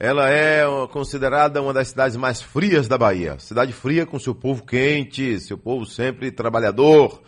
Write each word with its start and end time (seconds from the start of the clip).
ela 0.00 0.30
é 0.30 0.64
considerada 0.90 1.60
uma 1.60 1.74
das 1.74 1.88
cidades 1.88 2.16
mais 2.16 2.40
frias 2.40 2.88
da 2.88 2.96
Bahia. 2.96 3.38
Cidade 3.38 3.70
fria 3.70 4.06
com 4.06 4.18
seu 4.18 4.34
povo 4.34 4.64
quente, 4.64 5.38
seu 5.38 5.58
povo 5.58 5.84
sempre 5.84 6.30
trabalhador. 6.32 7.20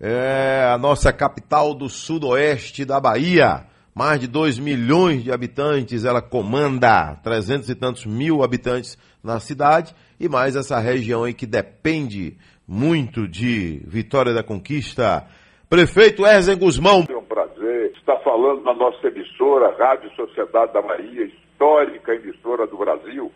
É 0.00 0.68
a 0.74 0.76
nossa 0.76 1.12
capital 1.12 1.72
do 1.72 1.88
sudoeste 1.88 2.84
da 2.84 2.98
Bahia. 2.98 3.64
Mais 3.94 4.18
de 4.18 4.26
2 4.26 4.58
milhões 4.58 5.22
de 5.22 5.30
habitantes, 5.30 6.04
ela 6.04 6.20
comanda 6.20 7.14
300 7.22 7.70
e 7.70 7.76
tantos 7.76 8.04
mil 8.04 8.42
habitantes 8.42 8.98
na 9.22 9.38
cidade 9.38 9.94
e 10.18 10.28
mais 10.28 10.56
essa 10.56 10.80
região 10.80 11.22
aí 11.22 11.32
que 11.32 11.46
depende 11.46 12.36
muito 12.66 13.28
de 13.28 13.82
Vitória 13.86 14.34
da 14.34 14.42
Conquista. 14.42 15.28
Prefeito 15.68 16.26
Erzen 16.26 16.58
Guzmão. 16.58 17.06
É 17.08 17.16
um 17.16 17.22
prazer 17.22 17.92
estar 17.96 18.16
falando 18.24 18.64
na 18.64 18.74
nossa 18.74 19.06
emissora, 19.06 19.76
Rádio 19.78 20.10
Sociedade 20.16 20.72
da 20.72 20.82
Bahia, 20.82 21.30
histórica 21.60 22.14
emissora 22.14 22.66
do 22.66 22.78
Brasil. 22.78 23.30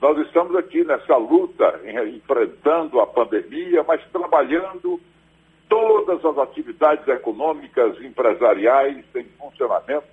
Nós 0.00 0.18
estamos 0.26 0.56
aqui 0.56 0.82
nessa 0.82 1.14
luta, 1.16 1.78
enfrentando 1.84 3.00
a 3.00 3.06
pandemia, 3.06 3.84
mas 3.86 4.02
trabalhando 4.10 4.98
todas 5.68 6.24
as 6.24 6.38
atividades 6.38 7.06
econômicas, 7.06 8.00
empresariais 8.02 9.04
em 9.14 9.24
funcionamento. 9.38 10.06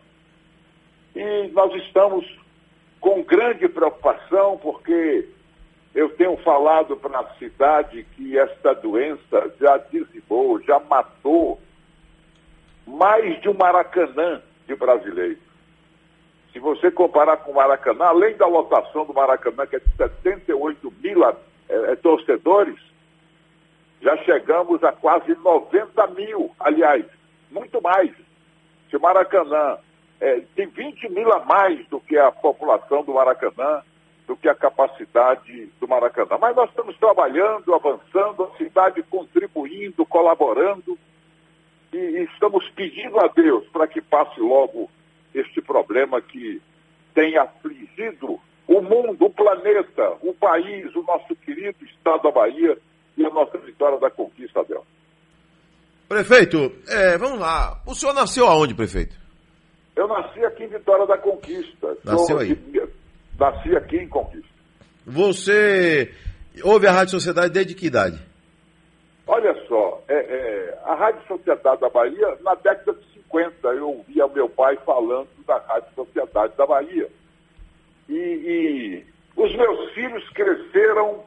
E 1.16 1.48
nós 1.54 1.74
estamos 1.86 2.26
com 3.00 3.24
grande 3.24 3.68
preocupação, 3.70 4.58
porque 4.58 5.28
eu 5.96 6.10
tenho 6.10 6.36
falado 6.38 6.98
para 6.98 7.20
a 7.20 7.34
cidade 7.36 8.06
que 8.16 8.38
esta 8.38 8.74
doença 8.74 9.54
já 9.60 9.78
dizimou, 9.78 10.62
já 10.62 10.80
matou 10.80 11.60
mais 12.86 13.42
de 13.42 13.50
um 13.50 13.54
Maracanã 13.54 14.42
de 14.68 14.76
brasileiros. 14.76 15.51
Se 16.52 16.60
você 16.60 16.92
comparar 16.92 17.38
com 17.38 17.52
o 17.52 17.56
Maracanã, 17.56 18.06
além 18.06 18.36
da 18.36 18.46
lotação 18.46 19.06
do 19.06 19.14
Maracanã, 19.14 19.66
que 19.66 19.78
é 19.78 19.80
de 19.80 19.90
78 19.96 20.94
mil 21.02 21.24
é, 21.24 21.96
torcedores, 21.96 22.78
já 24.02 24.18
chegamos 24.18 24.84
a 24.84 24.92
quase 24.92 25.34
90 25.36 26.08
mil, 26.08 26.52
aliás, 26.60 27.06
muito 27.50 27.82
mais. 27.82 28.12
Se 28.90 28.98
o 28.98 29.02
Maracanã 29.02 29.78
é, 30.20 30.42
tem 30.56 30.68
20 30.68 31.10
mil 31.10 31.32
a 31.32 31.40
mais 31.46 31.88
do 31.88 32.00
que 32.00 32.18
a 32.18 32.32
população 32.32 33.04
do 33.04 33.14
Maracanã, 33.14 33.82
do 34.28 34.36
que 34.36 34.50
a 34.50 34.56
capacidade 34.56 35.68
do 35.80 35.88
Maracanã. 35.88 36.38
Mas 36.40 36.56
nós 36.56 36.70
estamos 36.70 36.98
trabalhando, 36.98 37.74
avançando, 37.74 38.44
a 38.44 38.58
cidade 38.58 39.04
contribuindo, 39.04 40.06
colaborando, 40.06 40.98
e, 41.94 41.98
e 41.98 42.24
estamos 42.24 42.68
pedindo 42.72 43.20
a 43.20 43.28
Deus 43.28 43.66
para 43.70 43.88
que 43.88 44.02
passe 44.02 44.40
logo 44.40 44.90
este 45.34 45.62
problema 45.62 46.22
que 46.22 46.62
tem 47.14 47.38
afligido 47.38 48.40
o 48.68 48.82
mundo, 48.82 49.26
o 49.26 49.30
planeta, 49.30 50.14
o 50.22 50.34
país, 50.34 50.96
o 50.96 51.04
nosso 51.04 51.36
querido 51.38 51.84
estado 51.84 52.24
da 52.24 52.32
Bahia 52.32 52.78
e 53.18 53.26
a 53.26 53.30
nossa 53.30 53.58
vitória 53.58 54.00
da 54.00 54.10
conquista 54.10 54.64
dela. 54.64 54.84
Prefeito, 56.08 56.72
é, 56.88 57.18
vamos 57.18 57.40
lá. 57.40 57.82
O 57.86 57.94
senhor 57.94 58.14
nasceu 58.14 58.48
aonde, 58.48 58.74
prefeito? 58.74 59.16
Eu 59.96 60.08
nasci 60.08 60.44
aqui 60.46 60.64
em 60.64 60.68
Vitória 60.68 61.06
da 61.06 61.18
Conquista. 61.18 61.98
Nasceu 62.04 62.40
aí? 62.40 62.58
Nasci 63.40 63.76
aqui 63.76 63.98
em 63.98 64.08
Conquista. 64.08 64.50
Você 65.06 66.14
ouve 66.64 66.88
a 66.88 66.92
Rádio 66.92 67.12
Sociedade 67.12 67.54
desde 67.54 67.76
que 67.76 67.88
idade? 67.88 68.20
Olha 69.28 69.54
só, 69.68 70.02
é, 70.08 70.16
é, 70.16 70.80
a 70.84 70.96
Rádio 70.96 71.26
Sociedade 71.28 71.82
da 71.82 71.90
Bahia, 71.90 72.38
na 72.42 72.56
década 72.56 72.94
de 72.94 73.11
50, 73.32 73.68
eu 73.70 73.90
ouvia 73.90 74.28
meu 74.28 74.50
pai 74.50 74.78
falando 74.86 75.30
da 75.48 75.58
Rádio 75.58 75.94
Sociedade 75.96 76.54
da 76.58 76.68
Bahia. 76.68 77.10
E, 78.10 78.14
e 78.14 79.06
os 79.36 79.56
meus 79.56 79.92
filhos 79.94 80.28
cresceram 80.30 81.24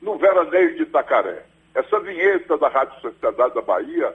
no 0.00 0.16
veraneio 0.16 0.76
de 0.76 0.82
Itacaré. 0.82 1.44
Essa 1.74 2.00
vinheta 2.00 2.56
da 2.56 2.68
Rádio 2.68 2.98
Sociedade 3.00 3.54
da 3.54 3.60
Bahia, 3.60 4.14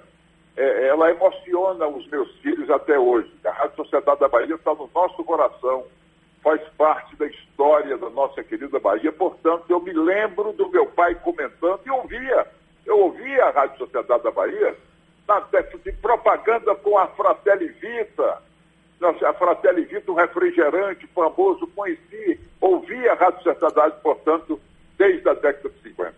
é, 0.57 0.87
ela 0.87 1.11
emociona 1.11 1.87
os 1.87 2.07
meus 2.07 2.31
filhos 2.39 2.69
até 2.69 2.97
hoje. 2.97 3.31
A 3.45 3.51
Rádio 3.51 3.75
Sociedade 3.77 4.19
da 4.19 4.27
Bahia 4.27 4.55
está 4.55 4.73
no 4.73 4.89
nosso 4.93 5.23
coração, 5.23 5.85
faz 6.43 6.61
parte 6.77 7.15
da 7.15 7.27
história 7.27 7.97
da 7.97 8.09
nossa 8.09 8.43
querida 8.43 8.79
Bahia. 8.79 9.11
Portanto, 9.11 9.65
eu 9.69 9.79
me 9.79 9.93
lembro 9.93 10.51
do 10.53 10.67
meu 10.69 10.87
pai 10.87 11.15
comentando 11.15 11.81
e 11.85 11.91
ouvia. 11.91 12.47
Eu 12.85 12.99
ouvia 12.99 13.45
a 13.45 13.51
Rádio 13.51 13.77
Sociedade 13.77 14.23
da 14.23 14.31
Bahia 14.31 14.75
de 15.83 15.91
propaganda 15.93 16.75
com 16.75 16.97
a 16.97 17.07
Fratelli 17.07 17.69
Vita. 17.69 18.41
A 19.01 19.33
Fratelli 19.33 19.83
Vita, 19.85 20.11
um 20.11 20.15
refrigerante 20.15 21.05
famoso, 21.07 21.67
conheci, 21.67 22.39
ouvi 22.61 23.07
a 23.09 23.15
Rádio 23.15 23.43
Sociedade, 23.43 23.95
portanto, 24.01 24.59
desde 24.97 25.27
a 25.27 25.33
década 25.33 25.69
de 25.69 25.89
50. 25.89 26.13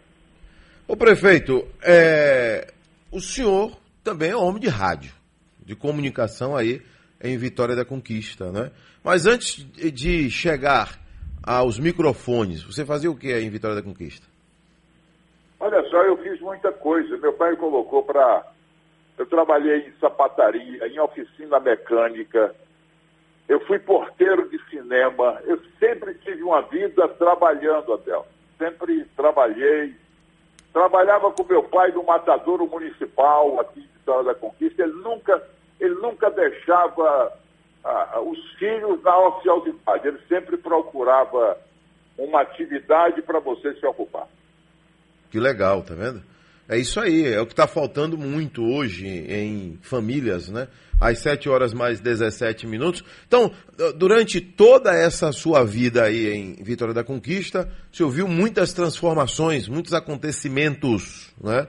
O 0.88 0.96
prefeito, 0.96 1.68
é... 1.82 2.72
o 3.12 3.20
senhor 3.20 3.72
também 4.04 4.30
é 4.30 4.36
homem 4.36 4.62
de 4.62 4.68
rádio, 4.68 5.14
de 5.60 5.76
comunicação 5.76 6.56
aí 6.56 6.80
em 7.20 7.36
Vitória 7.38 7.76
da 7.76 7.84
Conquista, 7.84 8.52
né? 8.52 8.72
Mas 9.04 9.26
antes 9.26 9.66
de 9.74 10.30
chegar 10.30 11.00
aos 11.44 11.80
microfones, 11.80 12.64
você 12.64 12.86
fazia 12.86 13.10
o 13.10 13.16
que 13.16 13.34
aí 13.34 13.44
em 13.44 13.50
Vitória 13.50 13.76
da 13.76 13.82
Conquista? 13.82 14.28
Olha 15.60 15.82
só, 15.90 16.04
eu 16.04 16.18
fiz 16.18 16.40
muita 16.42 16.72
coisa. 16.72 17.18
Meu 17.18 17.34
pai 17.34 17.56
colocou 17.56 18.04
para 18.04 18.46
eu 19.18 19.26
trabalhei 19.26 19.88
em 19.88 19.94
sapataria, 20.00 20.88
em 20.88 21.00
oficina 21.00 21.60
mecânica, 21.60 22.54
eu 23.48 23.60
fui 23.62 23.78
porteiro 23.78 24.50
de 24.50 24.60
cinema, 24.70 25.40
eu 25.44 25.62
sempre 25.80 26.16
tive 26.16 26.42
uma 26.42 26.62
vida 26.64 27.08
trabalhando, 27.10 27.94
Adel. 27.94 28.26
Sempre 28.58 29.06
trabalhei. 29.16 29.96
Trabalhava 30.74 31.32
com 31.32 31.44
meu 31.44 31.64
pai 31.64 31.92
no 31.92 32.04
matadouro 32.04 32.68
municipal 32.68 33.60
aqui 33.60 33.82
de 33.82 33.88
Vitória 33.88 34.24
da 34.24 34.36
Conquista. 34.36 34.84
Ele 34.84 34.94
nunca, 34.94 35.42
ele 35.80 35.94
nunca 35.96 36.30
deixava 36.32 37.32
ah, 37.84 38.20
os 38.22 38.40
filhos 38.54 39.02
na 39.04 39.18
ociosidade. 39.18 40.08
Ele 40.08 40.20
sempre 40.28 40.58
procurava 40.58 41.58
uma 42.18 42.42
atividade 42.42 43.22
para 43.22 43.40
você 43.40 43.74
se 43.76 43.86
ocupar. 43.86 44.28
Que 45.30 45.40
legal, 45.40 45.84
tá 45.84 45.94
vendo? 45.94 46.22
É 46.68 46.80
isso 46.80 47.00
aí, 47.00 47.26
é 47.32 47.40
o 47.40 47.46
que 47.46 47.54
está 47.54 47.68
faltando 47.68 48.18
muito 48.18 48.64
hoje 48.64 49.08
em 49.08 49.78
famílias, 49.84 50.50
né? 50.50 50.68
Às 51.00 51.20
7 51.20 51.48
horas 51.48 51.74
mais 51.74 52.00
17 52.00 52.66
minutos. 52.66 53.04
Então, 53.28 53.52
durante 53.98 54.42
toda 54.42 54.92
essa 54.92 55.32
sua 55.32 55.64
vida 55.64 56.04
aí 56.04 56.34
em 56.34 56.56
Vitória 56.64 56.94
da 56.94 57.04
Conquista, 57.04 57.72
você 57.92 58.02
ouviu 58.02 58.28
muitas 58.28 58.74
transformações, 58.74 59.68
muitos 59.68 59.94
acontecimentos, 59.94 61.32
né? 61.42 61.68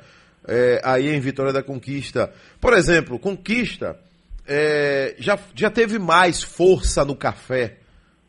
É, 0.49 0.81
aí 0.83 1.09
em 1.09 1.21
Vitória 1.21 1.53
da 1.53 1.63
Conquista. 1.63 2.33
Por 2.61 2.73
exemplo, 2.73 3.19
Conquista 3.19 3.99
é, 4.47 5.15
já, 5.19 5.39
já 5.55 5.71
teve 5.71 5.99
mais 5.99 6.43
força 6.43 7.05
no 7.05 7.17
café. 7.17 7.79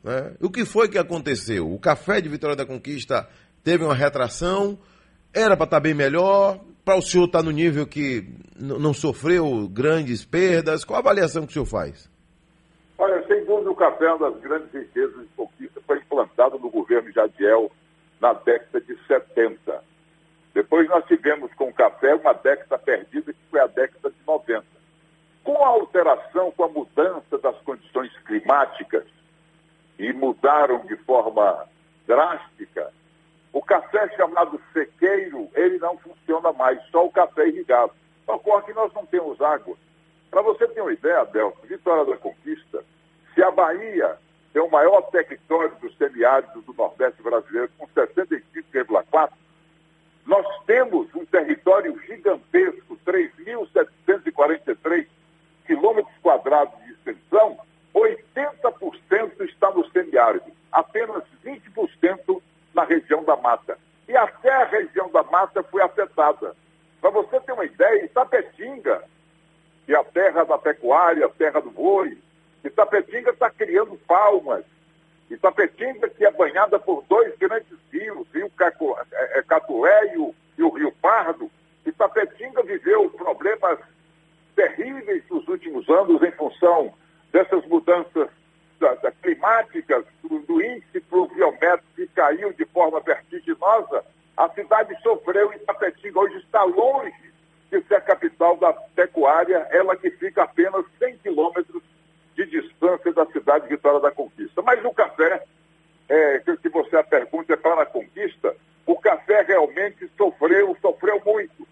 Né? 0.03 0.33
O 0.41 0.49
que 0.49 0.65
foi 0.65 0.89
que 0.89 0.97
aconteceu? 0.97 1.71
O 1.71 1.79
café 1.79 2.19
de 2.19 2.27
Vitória 2.27 2.55
da 2.55 2.65
Conquista 2.65 3.29
teve 3.63 3.83
uma 3.85 3.95
retração 3.95 4.77
era 5.37 5.55
para 5.55 5.65
estar 5.65 5.77
tá 5.77 5.79
bem 5.79 5.93
melhor? 5.93 6.59
Para 6.83 6.97
o 6.97 7.01
senhor 7.01 7.25
estar 7.25 7.39
tá 7.39 7.43
no 7.45 7.51
nível 7.51 7.85
que 7.85 8.27
não 8.59 8.93
sofreu 8.93 9.67
grandes 9.67 10.25
perdas? 10.25 10.83
Qual 10.83 10.97
a 10.97 10.99
avaliação 10.99 11.43
que 11.43 11.49
o 11.49 11.53
senhor 11.53 11.65
faz? 11.65 12.09
Olha, 12.97 13.25
sem 13.27 13.45
dúvida 13.45 13.69
o 13.69 13.75
café 13.75 14.05
é 14.05 14.13
uma 14.13 14.31
das 14.31 14.41
grandes 14.41 14.73
riquezas 14.73 15.21
de 15.21 15.27
conquista. 15.35 15.79
Foi 15.85 15.97
implantado 15.99 16.57
no 16.57 16.69
governo 16.69 17.11
Jadiel 17.11 17.71
na 18.19 18.33
década 18.33 18.81
de 18.81 18.97
70. 19.05 19.83
Depois 20.53 20.89
nós 20.89 21.05
tivemos 21.05 21.53
com 21.53 21.65
o 21.65 21.73
café 21.73 22.15
uma 22.15 22.33
década 22.33 22.79
perdida, 22.79 23.31
que 23.31 23.39
foi 23.51 23.59
a 23.59 23.67
década 23.67 24.09
de 24.09 24.17
90. 24.25 24.65
Com 25.43 25.63
a 25.63 25.67
alteração, 25.67 26.51
com 26.51 26.63
a 26.63 26.67
mudança 26.67 27.37
das 27.37 27.55
condições 27.61 28.11
climáticas, 28.25 29.05
e 29.99 30.11
mudaram 30.13 30.85
de 30.85 30.95
forma 30.97 31.65
drástica, 32.05 32.91
o 33.53 33.61
café 33.61 34.09
chamado 34.15 34.59
sequeiro, 34.73 35.47
ele 35.55 35.77
não 35.77 35.97
funciona 35.97 36.51
mais, 36.53 36.81
só 36.89 37.05
o 37.05 37.11
café 37.11 37.47
irrigado. 37.47 37.91
Ocorre 38.27 38.65
que 38.65 38.73
nós 38.73 38.91
não 38.93 39.05
temos 39.05 39.39
água. 39.41 39.77
Para 40.29 40.41
você 40.41 40.67
ter 40.67 40.81
uma 40.81 40.91
ideia, 40.91 41.21
Adelson, 41.21 41.61
Vitória 41.63 42.03
da 42.05 42.17
Conquista, 42.17 42.83
se 43.33 43.41
a 43.41 43.49
Bahia 43.51 44.17
tem 44.51 44.61
o 44.61 44.69
maior 44.69 45.01
território 45.09 45.73
do 45.75 45.89
semiárido 45.93 46.61
do 46.61 46.73
Nordeste 46.73 47.21
brasileiro, 47.21 47.71
com 47.77 47.87
65,4, 47.87 49.31
nós 50.25 50.45
temos 50.65 51.07
um 51.15 51.25
território 51.25 51.97
gigantesco, 52.05 52.97
3.743 53.05 55.07
quilômetros 55.65 56.13
quadrados 56.21 56.77
de 56.83 56.91
extensão, 56.91 57.57
80% 57.93 59.49
está 59.49 59.71
no 59.71 59.89
semiárido, 59.91 60.51
apenas 60.71 61.23
20% 61.45 62.41
na 62.77 62.83
região 62.83 63.23
da 63.23 63.35
mata. 63.35 63.75
E 64.07 64.15
até 64.15 64.51
a 64.51 64.65
região 64.65 65.09
da 65.09 65.23
mata 65.23 65.63
foi 65.63 65.81
afetada. 65.81 66.55
Para 67.01 67.09
você 67.09 67.39
ter 67.39 67.51
uma 67.51 67.65
ideia, 67.65 68.05
Itapetinga, 68.05 69.03
que 69.85 69.95
é 69.95 69.97
a 69.97 70.03
terra 70.03 70.43
da 70.43 70.59
pecuária, 70.59 71.25
a 71.25 71.29
terra 71.29 71.59
do 71.59 71.71
boi, 71.71 72.15
Itapetinga 72.63 73.31
está 73.31 73.49
criando 73.49 73.99
palmas. 74.07 74.63
Itapetinga, 75.29 76.07
que 76.09 76.23
é 76.23 76.31
banhada 76.31 76.79
por 76.79 77.03
dois 77.09 77.35
grandes 77.37 77.77
rios, 77.91 78.27
Rio 78.31 78.51
é, 78.59 79.39
é, 79.39 79.41
Catué 79.41 80.13
e 80.13 80.17
o, 80.19 80.35
e 80.59 80.63
o 80.63 80.69
Rio 80.69 80.91
Pardo. 81.01 81.49
Itapetinga 81.83 82.61
viveu 82.61 83.09
problemas 83.09 83.79
terríveis 84.55 85.23
nos 85.31 85.47
últimos 85.47 85.89
anos 85.89 86.21
em 86.21 86.31
função 86.31 86.93
dessas 87.31 87.65
mudanças 87.65 88.29
da, 88.79 89.11
climáticas, 89.21 90.05
do, 90.23 90.39
do 90.39 90.61
índice 90.61 90.99
pluviométrico 91.01 91.85
que 91.95 92.07
caiu 92.07 92.53
de 92.53 92.65
forma 92.65 92.99
vertiginosa. 92.99 94.03
A 94.35 94.49
cidade 94.49 94.95
sofreu, 95.01 95.53
Itapetinga 95.53 96.19
hoje 96.19 96.37
está 96.37 96.63
longe 96.63 97.13
de 97.71 97.81
ser 97.83 97.95
a 97.95 98.01
capital 98.01 98.55
da 98.57 98.71
pecuária, 98.71 99.67
ela 99.71 99.95
que 99.95 100.09
fica 100.11 100.43
apenas 100.43 100.85
100 100.99 101.17
quilômetros 101.17 101.83
de 102.35 102.45
distância 102.45 103.11
da 103.13 103.25
cidade 103.25 103.63
de 103.63 103.75
Vitória 103.75 103.99
da 103.99 104.11
Conquista. 104.11 104.61
Mas 104.61 104.83
o 104.85 104.91
café, 104.91 105.43
é, 106.07 106.39
que 106.39 106.69
você 106.69 106.95
a 106.95 107.03
pergunta 107.03 107.53
é 107.53 107.57
para 107.57 107.81
a 107.81 107.85
conquista, 107.85 108.55
o 108.85 108.95
café 108.97 109.41
realmente 109.41 110.09
sofreu, 110.15 110.77
sofreu 110.81 111.21
muito. 111.25 111.67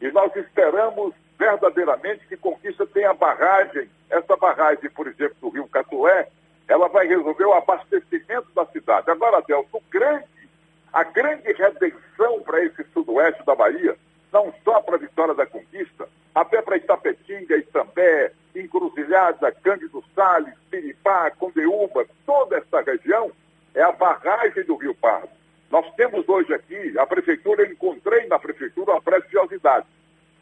E 0.00 0.10
nós 0.12 0.34
esperamos 0.36 1.14
verdadeiramente 1.38 2.26
que 2.28 2.36
Conquista 2.36 2.86
tenha 2.86 3.14
barragem. 3.14 3.88
Essa 4.10 4.36
barragem, 4.36 4.90
por 4.90 5.08
exemplo, 5.08 5.36
do 5.40 5.48
Rio 5.48 5.66
Catué, 5.68 6.28
ela 6.70 6.88
vai 6.88 7.04
resolver 7.08 7.44
o 7.44 7.52
abastecimento 7.52 8.46
da 8.54 8.64
cidade. 8.66 9.10
Agora, 9.10 9.42
Delso, 9.42 9.68
o 9.72 9.82
grande, 9.90 10.24
a 10.92 11.02
grande 11.02 11.52
redenção 11.52 12.40
para 12.44 12.64
esse 12.64 12.84
sudoeste 12.94 13.44
da 13.44 13.56
Bahia, 13.56 13.96
não 14.32 14.54
só 14.64 14.80
para 14.80 14.94
a 14.94 14.98
Vitória 14.98 15.34
da 15.34 15.44
Conquista, 15.44 16.08
até 16.32 16.62
para 16.62 16.76
Itapetinga, 16.76 17.56
Itambé, 17.56 18.30
Encruzilhada, 18.54 19.50
Cândido 19.50 20.04
Salles, 20.14 20.54
Piripá, 20.70 21.32
Condeúba, 21.32 22.06
toda 22.24 22.58
essa 22.58 22.80
região, 22.82 23.32
é 23.74 23.82
a 23.82 23.90
barragem 23.90 24.62
do 24.62 24.76
Rio 24.76 24.94
Pardo. 24.94 25.30
Nós 25.72 25.92
temos 25.96 26.28
hoje 26.28 26.54
aqui, 26.54 26.96
a 26.96 27.04
prefeitura, 27.04 27.62
eu 27.62 27.72
encontrei 27.72 28.28
na 28.28 28.38
prefeitura 28.38 28.92
uma 28.92 29.02
preciosidade. 29.02 29.86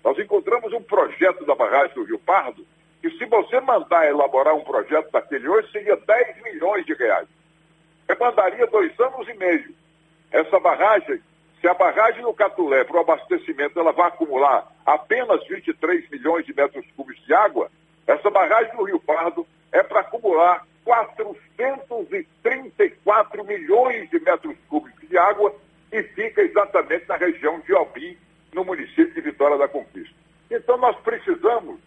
Nós 0.05 0.19
encontramos 0.19 0.75
um 0.75 0.83
projeto 0.83 1.47
da 1.47 1.55
barragem 1.55 1.95
do 1.95 2.05
Rio 2.05 2.19
Pardo, 2.19 2.67
que 3.01 3.11
se 3.11 3.25
você 3.27 3.61
mandar 3.61 4.07
elaborar 4.07 4.55
um 4.55 4.65
projeto 4.65 5.11
daquele 5.11 5.49
hoje, 5.49 5.71
seria 5.71 5.97
10 5.97 6.43
milhões 6.43 6.85
de 6.85 6.95
reais. 6.95 7.29
Demandaria 8.07 8.67
dois 8.67 8.99
anos 8.99 9.29
e 9.29 9.35
meio. 9.35 9.75
Essa 10.33 10.59
barragem 10.59 11.21
se 11.61 11.67
a 11.67 11.75
barragem 11.75 12.23
do 12.23 12.33
Catulé, 12.33 12.85
para 12.85 12.99
o 12.99 13.01
abastecimento, 13.01 13.81
ela 13.81 13.91
vai 13.91 14.07
acumular 14.07 14.71
apenas 14.87 15.45
23 15.49 16.09
milhões 16.09 16.47
de 16.47 16.55
metros 16.55 16.87
cúbicos 16.97 17.27
de 17.27 17.35
água, 17.35 17.69
essa 18.07 18.31
barragem 18.31 18.77
do 18.77 18.85
Rio 18.85 19.01
Pardo 19.01 19.45
é 19.73 19.83
para 19.83 19.99
acumular 20.01 20.65
434 20.85 23.45
milhões 23.45 24.09
de 24.09 24.21
metros 24.21 24.57
cúbicos 24.69 25.09
de 25.09 25.19
água 25.19 25.53
e 25.93 26.01
fica 26.03 26.43
exatamente 26.43 27.09
na 27.09 27.17
região 27.17 27.59
de 27.61 27.75
Albim, 27.75 28.17
no 28.55 28.65
município 28.65 29.13
de 29.13 29.21
Vitória 29.21 29.59
da 29.59 29.69
Conquista. 29.69 30.15
Então 30.51 30.79
nós 30.79 30.97
precisamos, 31.01 31.79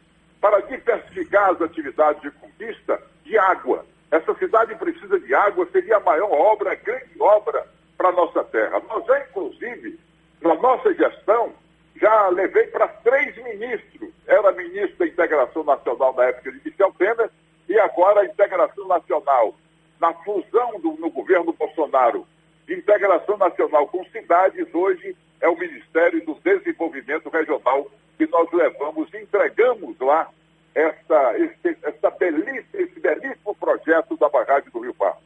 para 0.41 0.59
diversificar 0.61 1.51
as 1.51 1.61
atividades 1.61 2.21
de 2.23 2.31
conquista, 2.31 3.01
de 3.23 3.37
água. 3.37 3.85
Essa 4.09 4.33
cidade 4.33 4.75
precisa 4.75 5.19
de 5.19 5.33
água, 5.33 5.67
seria 5.71 5.97
a 5.97 6.01
maior 6.01 6.31
obra, 6.31 6.71
a 6.71 6.75
grande 6.75 7.21
obra 7.21 7.65
para 7.95 8.09
a 8.09 8.11
nossa 8.11 8.43
terra. 8.45 8.81
Nós 8.89 9.05
já, 9.05 9.21
inclusive, 9.21 9.99
na 10.41 10.55
nossa 10.55 10.93
gestão, 10.95 11.53
já 11.95 12.27
levei 12.29 12.65
para 12.67 12.87
três 12.87 13.35
ministros. 13.37 14.09
Era 14.25 14.51
ministro 14.51 14.97
da 14.97 15.07
Integração 15.07 15.63
Nacional 15.63 16.13
na 16.15 16.25
época 16.25 16.51
de 16.51 16.61
Michel 16.65 16.91
Temer 16.97 17.29
e 17.69 17.79
agora 17.79 18.21
a 18.21 18.25
Integração 18.25 18.87
Nacional. 18.87 19.53
Na 19.99 20.11
fusão 20.13 20.79
do, 20.79 20.93
no 20.93 21.11
governo 21.11 21.53
Bolsonaro 21.53 22.25
de 22.65 22.73
Integração 22.73 23.37
Nacional 23.37 23.87
com 23.87 24.03
cidades, 24.05 24.67
hoje 24.73 25.15
é 25.39 25.47
o 25.47 25.57
Ministério 25.57 26.25
do 26.25 26.33
Desenvolvimento 26.43 27.29
Regional 27.29 27.87
que 28.17 28.27
nós 28.27 28.51
levamos, 28.51 29.11
entregamos 29.13 29.99
lá 29.99 30.29
essa, 30.75 31.37
esse, 31.37 31.77
essa 31.81 32.09
belíssima, 32.11 32.81
esse 32.81 32.99
belíssimo 32.99 33.55
projeto 33.55 34.15
da 34.17 34.29
barragem 34.29 34.69
do 34.69 34.79
Rio 34.79 34.93
Pardo. 34.93 35.19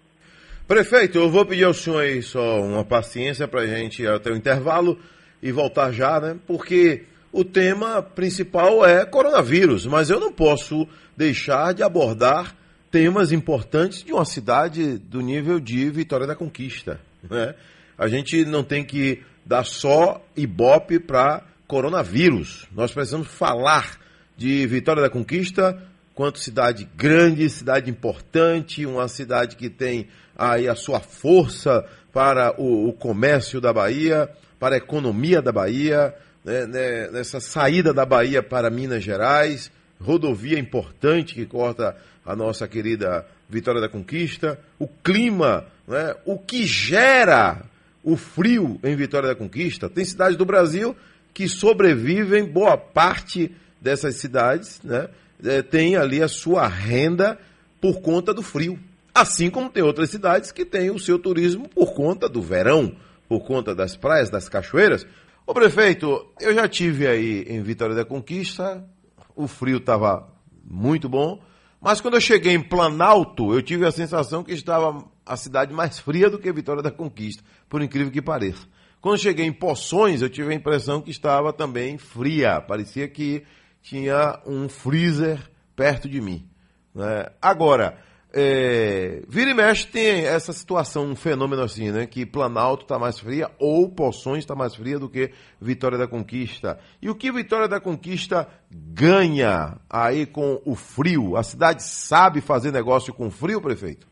Prefeito, 0.68 1.20
eu 1.20 1.30
vou 1.30 1.46
pedir 1.46 1.64
ao 1.64 1.76
senhor 1.76 2.02
aí 2.02 2.24
só 2.24 2.60
uma 2.60 2.84
paciência 2.84 3.48
para 3.48 3.62
a 3.62 3.68
gente 3.68 4.06
até 4.08 4.32
o 4.32 4.36
intervalo 4.36 4.98
e 5.40 5.52
voltar 5.52 5.92
já, 5.92 6.20
né? 6.20 6.38
Porque 6.48 7.04
o 7.32 7.44
tema 7.44 8.02
principal 8.02 8.84
é 8.84 9.06
coronavírus, 9.06 9.86
mas 9.86 10.10
eu 10.10 10.20
não 10.20 10.32
posso 10.32 10.88
deixar 11.16 11.72
de 11.72 11.84
abordar 11.84 12.56
temas 12.90 13.32
importantes 13.32 14.04
de 14.04 14.12
uma 14.12 14.26
cidade 14.26 14.98
do 14.98 15.22
nível 15.22 15.60
de 15.60 15.88
Vitória 15.92 16.26
da 16.26 16.36
Conquista. 16.36 17.00
Né? 17.30 17.54
A 17.96 18.08
gente 18.08 18.44
não 18.44 18.64
tem 18.64 18.84
que 18.84 19.22
dar 19.46 19.66
só 19.66 20.26
ibope 20.36 20.98
para 20.98 21.44
coronavírus. 21.68 22.66
Nós 22.74 22.92
precisamos 22.92 23.28
falar 23.28 24.00
de 24.36 24.66
Vitória 24.66 25.04
da 25.04 25.12
Conquista 25.12 25.80
quanto 26.16 26.40
cidade 26.40 26.90
grande, 26.96 27.48
cidade 27.50 27.92
importante, 27.92 28.84
uma 28.86 29.08
cidade 29.08 29.58
que 29.58 29.70
tem 29.70 30.08
aí 30.38 30.68
a 30.68 30.76
sua 30.76 31.00
força 31.00 31.86
para 32.12 32.60
o, 32.60 32.90
o 32.90 32.94
comércio 32.94 33.60
da 33.60 33.74
Bahia, 33.74 34.30
para 34.60 34.76
a 34.76 34.78
economia 34.78 35.42
da 35.42 35.52
Bahia, 35.52 36.14
né, 36.44 36.66
né, 36.66 37.10
nessa 37.12 37.40
saída 37.40 37.94
da 37.94 38.06
Bahia 38.06 38.44
para 38.44 38.70
Minas 38.70 39.04
Gerais, 39.04 39.72
rodovia 40.00 40.60
importante 40.60 41.34
que 41.34 41.46
corta 41.46 41.96
a 42.26 42.36
nossa 42.36 42.68
querida 42.68 43.26
Vitória 43.50 43.80
da 43.80 43.90
Conquista, 43.90 44.60
o 44.80 44.88
clima, 44.88 45.66
né, 45.88 46.16
o 46.26 46.38
que 46.38 46.66
gera 46.66 47.62
o 48.04 48.16
frio 48.16 48.80
em 48.84 48.96
Vitória 48.96 49.30
da 49.30 49.36
Conquista. 49.36 49.90
Tem 49.90 50.06
cidades 50.06 50.38
do 50.38 50.46
Brasil 50.46 50.96
que 51.34 51.48
sobrevivem, 51.50 52.46
boa 52.46 52.78
parte 52.78 53.52
dessas 53.81 54.16
cidades, 54.16 54.80
né, 54.84 55.10
é, 55.44 55.62
tem 55.62 55.96
ali 55.96 56.22
a 56.22 56.28
sua 56.28 56.68
renda 56.68 57.38
por 57.81 58.02
conta 58.02 58.34
do 58.34 58.42
frio. 58.42 58.80
Assim 59.16 59.50
como 59.50 59.70
tem 59.70 59.82
outras 59.82 60.10
cidades 60.10 60.52
que 60.52 60.66
têm 60.66 60.92
o 60.92 61.00
seu 61.00 61.18
turismo 61.18 61.70
por 61.70 61.94
conta 61.94 62.28
do 62.28 62.42
verão, 62.42 62.94
por 63.30 63.46
conta 63.46 63.74
das 63.74 63.96
praias, 63.96 64.30
das 64.30 64.50
cachoeiras. 64.50 65.08
Ô 65.48 65.54
prefeito, 65.54 66.34
eu 66.38 66.54
já 66.54 66.68
tive 66.68 67.08
aí 67.08 67.46
em 67.48 67.64
Vitória 67.64 67.96
da 67.96 68.04
Conquista, 68.04 68.86
o 69.34 69.48
frio 69.48 69.78
estava 69.78 70.28
muito 70.62 71.08
bom, 71.08 71.42
mas 71.80 72.02
quando 72.02 72.16
eu 72.16 72.22
cheguei 72.22 72.56
em 72.56 72.62
Planalto, 72.62 73.54
eu 73.54 73.62
tive 73.62 73.86
a 73.86 73.92
sensação 73.92 74.44
que 74.44 74.52
estava 74.52 75.06
a 75.26 75.38
cidade 75.38 75.74
mais 75.74 75.98
fria 75.98 76.30
do 76.30 76.38
que 76.38 76.52
Vitória 76.52 76.84
da 76.84 76.92
Conquista, 76.92 77.42
por 77.69 77.81
incrível 77.81 78.12
que 78.12 78.22
pareça. 78.22 78.68
Quando 79.00 79.18
cheguei 79.18 79.45
em 79.45 79.54
Poções, 79.54 80.22
eu 80.22 80.30
tive 80.30 80.52
a 80.52 80.56
impressão 80.56 81.02
que 81.02 81.12
estava 81.12 81.54
também 81.54 81.98
fria, 81.98 82.60
parecia 82.60 83.07
que 83.07 83.45
tinha 83.81 84.42
um 84.45 84.68
freezer 84.68 85.40
perto 85.74 86.10
de 86.10 86.19
mim. 86.19 86.45
Né? 86.94 87.28
Agora, 87.42 87.98
é, 88.37 89.21
vira 89.30 89.49
e 89.49 89.54
mexe 89.54 89.87
tem 89.87 90.25
essa 90.25 90.51
situação, 90.51 91.06
um 91.06 91.15
fenômeno 91.15 91.61
assim, 91.61 91.89
né? 91.89 92.06
Que 92.06 92.25
Planalto 92.25 92.83
está 92.83 92.99
mais 92.99 93.18
fria 93.18 93.49
ou 93.57 93.89
Poções 93.89 94.39
está 94.39 94.54
mais 94.54 94.75
fria 94.75 94.99
do 94.99 95.07
que 95.07 95.31
Vitória 95.61 95.97
da 95.97 96.06
Conquista. 96.06 96.77
E 97.01 97.09
o 97.09 97.15
que 97.15 97.31
Vitória 97.31 97.69
da 97.69 97.80
Conquista 97.80 98.45
ganha 98.69 99.77
aí 99.89 100.25
com 100.25 100.61
o 100.65 100.75
frio? 100.75 101.37
A 101.37 101.44
cidade 101.44 101.81
sabe 101.81 102.42
fazer 102.42 102.73
negócio 102.73 103.13
com 103.13 103.31
frio, 103.31 103.61
prefeito? 103.61 104.06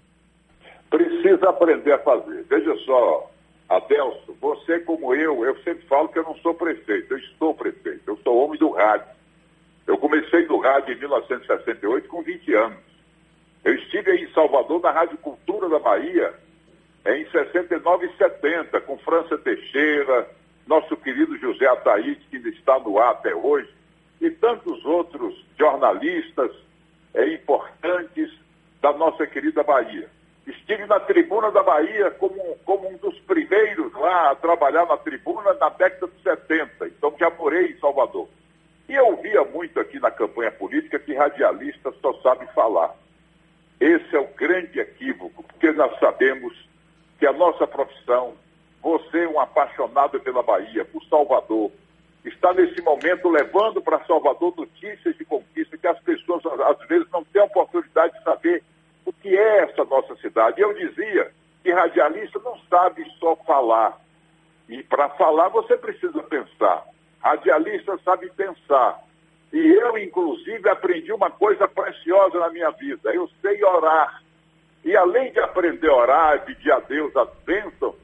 Precisa 0.89 1.49
aprender 1.49 1.91
a 1.91 1.99
fazer. 1.99 2.45
Veja 2.49 2.77
só, 2.85 3.29
Adelso, 3.67 4.37
você 4.39 4.79
como 4.79 5.13
eu, 5.13 5.43
eu 5.43 5.57
sempre 5.63 5.85
falo 5.87 6.07
que 6.07 6.19
eu 6.19 6.23
não 6.23 6.35
sou 6.37 6.53
prefeito, 6.53 7.13
eu 7.13 7.17
estou 7.17 7.53
prefeito, 7.53 8.03
eu 8.07 8.17
sou 8.23 8.37
homem 8.37 8.57
do 8.57 8.69
rádio. 8.71 9.07
Eu 9.85 9.97
comecei 9.97 10.45
no 10.45 10.61
rádio 10.61 10.93
em 10.95 10.99
1968 10.99 12.07
com 12.07 12.23
20 12.23 12.53
anos. 12.53 12.93
Eu 13.63 13.75
estive 13.75 14.11
aí 14.11 14.23
em 14.23 14.33
Salvador, 14.53 14.81
na 14.81 14.91
Rádio 14.91 15.17
Cultura 15.17 15.67
da 15.67 15.79
Bahia, 15.79 16.31
em 17.07 17.25
69 17.31 18.05
e 18.05 18.17
70, 18.17 18.81
com 18.81 19.00
França 19.00 19.36
Teixeira, 19.39 20.29
nosso 20.67 20.95
querido 20.95 21.36
José 21.39 21.65
Ataíde, 21.65 22.22
que 22.29 22.38
ainda 22.38 22.50
está 22.50 22.77
no 22.79 23.00
ar 23.00 23.13
até 23.13 23.33
hoje, 23.33 23.67
e 24.22 24.29
tantos 24.29 24.86
outros 24.86 25.43
jornalistas 25.57 26.51
é, 27.15 27.33
importantes 27.33 28.31
da 28.79 28.93
nossa 28.93 29.25
querida 29.25 29.63
Bahia. 29.63 30.07
Estive 30.45 30.86
na 30.86 31.00
tribuna 31.00 31.51
da 31.51 31.63
Bahia 31.63 32.12
como, 32.12 32.55
como 32.63 32.89
um 32.89 32.98
dos 32.98 33.17
primeiros 33.22 33.91
lá 33.93 34.31
a 34.31 34.36
trabalhar 34.36 34.86
na 34.86 34.98
tribuna 34.98 35.53
na 35.53 35.69
década 35.69 36.12
de 36.15 36.22
70, 36.22 36.88
então 36.88 37.15
já 37.19 37.29
morei 37.31 37.72
em 37.72 37.79
Salvador. 37.79 38.27
E 38.88 38.93
eu 38.93 39.15
via 39.17 39.43
muito 39.45 39.79
aqui 39.79 40.00
na 40.00 40.12
campanha 40.12 40.51
política 40.51 41.00
que 41.00 41.15
radialista 41.15 41.91
só 42.01 42.13
sabe 42.22 42.45
falar. 42.53 42.93
Esse 43.79 44.15
é 44.15 44.19
o 44.19 44.27
grande 44.35 44.79
equívoco, 44.79 45.43
porque 45.43 45.71
nós 45.71 45.97
sabemos 45.99 46.53
que 47.19 47.25
a 47.25 47.33
nossa 47.33 47.67
profissão, 47.67 48.33
você, 48.81 49.25
um 49.27 49.39
apaixonado 49.39 50.19
pela 50.19 50.43
Bahia, 50.43 50.85
por 50.85 51.03
Salvador, 51.05 51.71
está 52.25 52.53
nesse 52.53 52.81
momento 52.81 53.29
levando 53.29 53.81
para 53.81 54.03
Salvador 54.05 54.53
notícias 54.55 55.15
de 55.17 55.25
conquista 55.25 55.77
que 55.77 55.87
as 55.87 55.99
pessoas, 55.99 56.43
às 56.45 56.87
vezes, 56.87 57.07
não 57.11 57.23
têm 57.25 57.41
a 57.41 57.45
oportunidade 57.45 58.17
de 58.17 58.23
saber 58.23 58.63
o 59.05 59.11
que 59.11 59.35
é 59.35 59.63
essa 59.63 59.83
nossa 59.83 60.15
cidade. 60.17 60.61
Eu 60.61 60.73
dizia 60.73 61.31
que 61.61 61.71
radialista 61.71 62.39
não 62.39 62.57
sabe 62.69 63.05
só 63.19 63.35
falar. 63.37 63.99
E 64.69 64.81
para 64.83 65.09
falar 65.09 65.49
você 65.49 65.77
precisa 65.77 66.23
pensar. 66.23 66.85
Radialista 67.21 67.97
sabe 68.03 68.29
pensar. 68.31 68.99
E 69.53 69.72
eu, 69.72 69.95
inclusive, 70.00 70.67
aprendi 70.67 71.13
uma 71.13 71.29
coisa 71.29 71.67
preciosa 71.67 72.39
na 72.39 72.50
minha 72.50 72.72
vida. 72.72 73.13
Eu 73.13 73.29
sei 73.39 73.63
orar. 73.63 74.24
E 74.83 74.98
além 74.98 75.31
de 75.31 75.39
aprender 75.39 75.89
a 75.89 75.95
orar, 75.95 76.36
e 76.36 76.39
pedir 76.39 76.72
a 76.72 76.79
Deus 76.79 77.15
as 77.15 77.29
bênçãos, 77.45 77.95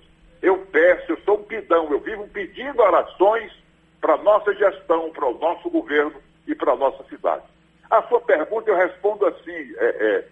eu 0.42 0.60
peço, 0.72 1.12
eu 1.12 1.18
sou 1.26 1.40
um 1.40 1.44
pidão, 1.44 1.92
eu 1.92 2.00
vivo 2.00 2.28
pedindo 2.30 2.80
orações 2.80 3.52
para 4.00 4.14
a 4.14 4.18
nossa 4.18 4.54
gestão, 4.54 5.10
para 5.12 5.26
o 5.26 5.38
nosso 5.40 5.70
governo 5.70 6.22
e 6.48 6.54
para 6.56 6.74
a 6.74 6.76
nossa 6.76 7.04
cidade. 7.06 7.44
A 7.90 8.04
sua 8.04 8.22
pergunta 8.22 8.70
eu 8.70 8.78
respondo 8.78 9.26
assim, 9.26 9.76
é, 9.78 10.26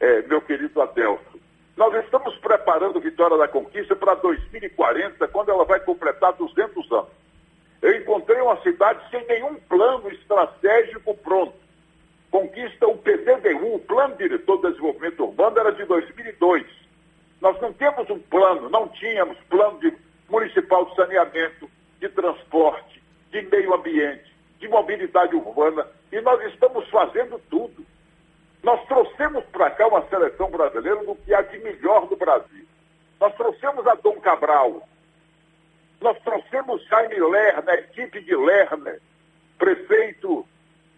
é, 0.00 0.08
é, 0.18 0.22
meu 0.22 0.42
querido 0.42 0.82
Adelso. 0.82 1.40
Nós 1.76 1.94
estamos 2.04 2.36
preparando 2.38 3.00
Vitória 3.00 3.38
da 3.38 3.46
Conquista 3.46 3.94
para 3.94 4.14
2040, 4.14 5.28
quando 5.28 5.50
ela 5.50 5.64
vai 5.64 5.78
completar 5.80 6.32
200 6.32 6.90
anos. 6.92 7.08
Eu 7.82 7.96
encontrei 7.96 8.40
uma 8.40 8.60
cidade 8.62 9.00
sem 9.10 9.24
nenhum 9.26 9.54
plano 9.68 10.10
estratégico 10.10 11.14
pronto. 11.18 11.54
Conquista 12.30 12.86
o 12.86 12.98
PDDU, 12.98 13.74
o 13.74 13.78
Plano 13.78 14.16
Diretor 14.16 14.56
de 14.56 14.70
Desenvolvimento 14.70 15.24
Urbano, 15.24 15.58
era 15.58 15.72
de 15.72 15.84
2002. 15.84 16.66
Nós 17.40 17.60
não 17.60 17.72
temos 17.72 18.08
um 18.10 18.18
plano, 18.18 18.68
não 18.68 18.88
tínhamos 18.88 19.38
plano 19.48 19.78
de 19.78 19.92
municipal 20.28 20.84
de 20.86 20.96
saneamento, 20.96 21.70
de 22.00 22.08
transporte, 22.08 23.02
de 23.30 23.42
meio 23.42 23.74
ambiente, 23.74 24.34
de 24.58 24.68
mobilidade 24.68 25.34
urbana, 25.34 25.86
e 26.10 26.20
nós 26.20 26.42
estamos 26.52 26.88
fazendo 26.88 27.40
tudo. 27.50 27.84
Nós 28.62 28.84
trouxemos 28.86 29.44
para 29.46 29.70
cá 29.70 29.86
uma 29.86 30.06
seleção 30.08 30.50
brasileira 30.50 31.04
do 31.04 31.14
que 31.14 31.32
há 31.32 31.42
de 31.42 31.58
melhor 31.58 32.06
do 32.06 32.16
Brasil. 32.16 32.66
Nós 33.20 33.34
trouxemos 33.36 33.86
a 33.86 33.94
Dom 33.94 34.20
Cabral. 34.20 34.86
Nós 36.00 36.18
trouxemos 36.22 36.84
Jaime 36.86 37.18
Lerner, 37.18 37.74
equipe 37.74 38.20
de 38.20 38.36
Lerner, 38.36 39.00
prefeito, 39.58 40.46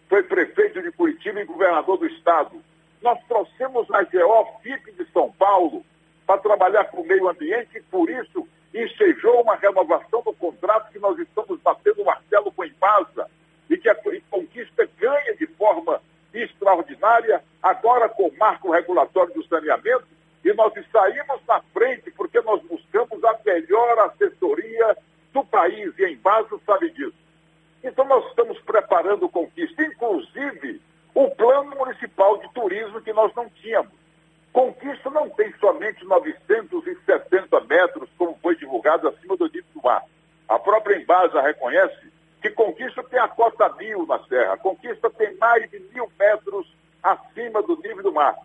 foi 0.08 0.22
prefeito 0.22 0.82
de 0.82 0.90
Curitiba 0.92 1.40
e 1.40 1.44
governador 1.44 1.98
do 1.98 2.06
estado. 2.06 2.60
Nós 3.00 3.18
trouxemos 3.28 3.88
a 3.92 4.02
GeoFIP 4.04 4.92
de 4.92 5.04
São 5.12 5.30
Paulo 5.32 5.84
para 6.26 6.40
trabalhar 6.40 6.84
com 6.86 7.00
o 7.00 7.06
meio 7.06 7.28
ambiente 7.28 7.78
e 7.78 7.82
por 7.82 8.10
isso 8.10 8.46
ensejou 8.74 9.40
uma 9.42 9.56
renovação 9.56 10.22
do 10.22 10.32
contrato 10.34 10.92
que 10.92 10.98
nós 10.98 11.18
estamos 11.18 11.60
batendo 11.60 12.02
o 12.02 12.04
martelo 12.04 12.52
com 12.52 12.62
a 12.62 12.66
Embasa 12.66 13.30
e 13.70 13.76
que 13.76 13.88
a 13.88 13.96
Conquista 14.30 14.88
ganha 14.98 15.34
de 15.36 15.46
forma 15.46 16.00
extraordinária, 16.34 17.42
agora 17.62 18.08
com 18.08 18.28
o 18.28 18.36
marco 18.36 18.70
regulatório 18.70 19.32
do 19.32 19.46
saneamento, 19.46 20.04
e 20.44 20.52
nós 20.52 20.72
saímos 20.92 21.40
na 21.46 21.60
frente 21.72 22.10
porque 22.10 22.40
nós 22.40 22.60
buscamos 22.62 22.87
a 23.02 23.38
melhor 23.44 23.98
assessoria 24.00 24.96
do 25.32 25.44
país, 25.44 25.92
e 25.98 26.04
em 26.04 26.16
base 26.16 26.48
sabe 26.64 26.90
disso. 26.90 27.14
Então 27.82 28.04
nós 28.04 28.26
estamos 28.28 28.58
preparando 28.60 29.28
Conquista, 29.28 29.82
inclusive 29.82 30.80
o 31.14 31.30
plano 31.30 31.76
municipal 31.76 32.38
de 32.38 32.52
turismo 32.52 33.00
que 33.00 33.12
nós 33.12 33.34
não 33.34 33.48
tínhamos. 33.50 33.92
Conquista 34.52 35.10
não 35.10 35.28
tem 35.30 35.52
somente 35.58 36.04
970 36.04 37.60
metros, 37.60 38.08
como 38.16 38.38
foi 38.42 38.56
divulgado 38.56 39.08
acima 39.08 39.36
do 39.36 39.46
nível 39.46 39.64
do 39.74 39.82
mar. 39.82 40.04
A 40.48 40.58
própria 40.58 40.96
Embasa 40.96 41.40
reconhece 41.40 42.10
que 42.40 42.50
Conquista 42.50 43.02
tem 43.04 43.18
a 43.18 43.28
cota 43.28 43.68
mil 43.74 44.06
na 44.06 44.18
Serra. 44.24 44.56
Conquista 44.56 45.10
tem 45.10 45.36
mais 45.36 45.70
de 45.70 45.78
mil 45.92 46.10
metros 46.18 46.66
acima 47.02 47.62
do 47.62 47.76
nível 47.76 48.02
do 48.02 48.12
mar. 48.12 48.36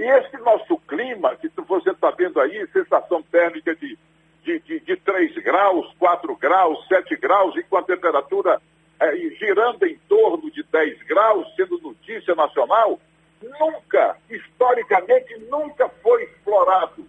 E 0.00 0.02
esse 0.02 0.38
nosso 0.38 0.78
clima, 0.88 1.36
que 1.36 1.50
você 1.60 1.90
está 1.90 2.10
vendo 2.12 2.40
aí, 2.40 2.66
sensação 2.68 3.22
térmica 3.22 3.76
de, 3.76 3.98
de, 4.42 4.58
de, 4.60 4.80
de 4.80 4.96
3 4.96 5.34
graus, 5.44 5.94
4 5.98 6.34
graus, 6.36 6.88
7 6.88 7.16
graus, 7.16 7.54
e 7.54 7.62
com 7.64 7.76
a 7.76 7.82
temperatura 7.82 8.58
é, 8.98 9.14
girando 9.38 9.84
em 9.84 9.98
torno 10.08 10.50
de 10.50 10.62
10 10.62 11.02
graus, 11.02 11.54
sendo 11.54 11.78
notícia 11.82 12.34
nacional, 12.34 12.98
nunca, 13.42 14.16
historicamente, 14.30 15.38
nunca 15.50 15.86
foi 16.02 16.24
explorado. 16.24 17.06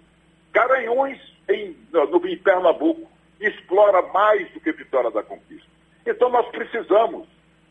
Garanhuns, 0.51 1.17
em, 1.47 1.77
no, 1.93 2.27
em 2.27 2.37
Pernambuco, 2.39 3.09
explora 3.39 4.01
mais 4.01 4.51
do 4.51 4.59
que 4.59 4.73
Vitória 4.73 5.11
da 5.11 5.23
Conquista. 5.23 5.69
Então 6.05 6.29
nós 6.29 6.45
precisamos, 6.49 7.25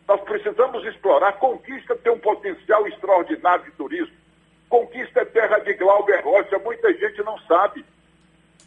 nós 0.08 0.22
precisamos 0.22 0.82
explorar. 0.86 1.34
Conquista 1.34 1.94
tem 1.94 2.10
um 2.10 2.18
potencial 2.18 2.86
extraordinário 2.88 3.66
de 3.66 3.72
turismo. 3.72 4.19
Conquista 4.70 5.20
é 5.20 5.24
terra 5.24 5.58
de 5.58 5.74
Glauber 5.74 6.24
Rocha, 6.24 6.58
muita 6.60 6.92
gente 6.94 7.22
não 7.24 7.36
sabe. 7.40 7.84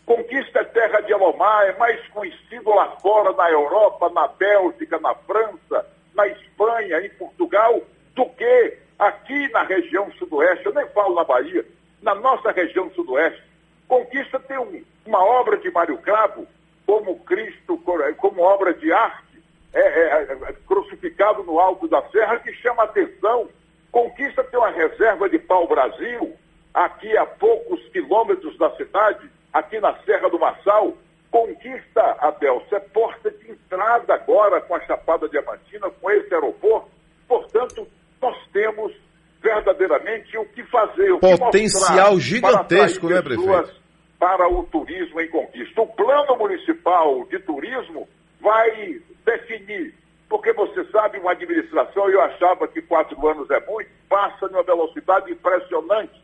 Conquista 0.06 0.60
é 0.60 0.66
terra 0.66 1.00
de 1.00 1.14
Alomar, 1.14 1.66
é 1.66 1.78
mais 1.78 2.06
conhecido 2.10 2.70
lá 2.72 2.92
fora, 2.98 3.32
na 3.32 3.50
Europa, 3.50 4.10
na 4.10 4.28
Bélgica, 4.28 5.00
na 5.00 5.16
França, 5.16 5.88
na 6.14 6.28
Espanha, 6.28 7.00
em 7.00 7.10
Portugal, 7.12 7.82
do 8.14 8.26
que 8.32 8.78
aqui 9.00 9.48
na 9.54 9.64
região 9.64 10.12
sudoeste. 10.20 10.66
Eu 10.66 10.74
nem 10.74 10.86
falo 10.90 11.16
na 11.16 11.24
Bahia, 11.24 11.66
na 12.02 12.14
nossa 12.14 12.52
região 12.52 12.92
sudoeste. 12.92 13.42
Conquista 13.88 14.38
tem 14.42 14.58
um, 14.58 14.84
uma 15.06 15.24
obra 15.24 15.56
de 15.58 15.72
Mário 15.72 15.98
Cravo, 16.00 16.46
como 16.86 17.18
Cristo, 17.24 17.82
como 18.18 18.42
obra 18.42 18.74
de 18.74 18.92
arte, 18.92 19.42
é, 19.74 19.80
é, 19.80 20.22
é, 20.24 20.54
crucificado 20.68 21.44
no 21.44 21.60
alto 21.60 21.88
da 21.88 22.02
serra, 22.10 22.40
que 22.40 22.54
chama 22.56 22.84
atenção. 22.84 23.48
Conquista 23.94 24.44
tem 24.46 24.60
uma 24.60 24.72
reserva 24.72 25.30
de 25.30 25.38
pau-brasil, 25.38 26.36
aqui 26.74 27.16
a 27.16 27.28
poucos 27.28 27.80
quilômetros 27.90 28.58
da 28.58 28.76
cidade, 28.76 29.30
aqui 29.54 29.80
na 29.80 29.96
Serra 30.00 30.32
do 30.32 30.40
Marçal. 30.40 30.98
Conquista, 31.30 32.02
Adelso, 32.20 32.76
é 32.76 32.80
porta 32.80 33.30
de 33.30 33.52
entrada 33.52 34.16
agora 34.16 34.60
com 34.62 34.76
a 34.76 34.80
Chapada 34.82 35.30
Diamantina, 35.30 35.92
com 35.92 36.10
esse 36.10 36.34
aeroporto. 36.34 36.90
Portanto, 37.28 37.88
nós 38.20 38.36
temos 38.52 38.92
verdadeiramente 39.40 40.38
o 40.40 40.46
que 40.46 40.64
fazer. 40.64 41.12
O 41.12 41.20
Potencial 41.20 42.14
que 42.16 42.22
gigantesco, 42.22 43.08
né, 43.08 43.22
prefeito? 43.22 43.76
Para 44.20 44.50
o 44.50 44.64
turismo 44.64 45.22
em 45.22 45.30
conquista. 45.30 45.82
O 45.82 45.88
plano 45.88 46.36
municipal 46.36 47.26
de 47.26 47.38
turismo 47.40 48.08
vai 48.42 49.00
definir. 49.24 49.94
Porque 50.34 50.52
você 50.52 50.84
sabe, 50.86 51.20
uma 51.20 51.34
administração, 51.34 52.10
eu 52.10 52.20
achava 52.20 52.68
que 52.68 52.82
quatro 52.82 53.28
anos 53.28 53.48
é 53.52 53.60
muito, 53.70 53.92
passa 54.10 54.48
numa 54.48 54.64
velocidade 54.64 55.32
impressionante. 55.32 56.20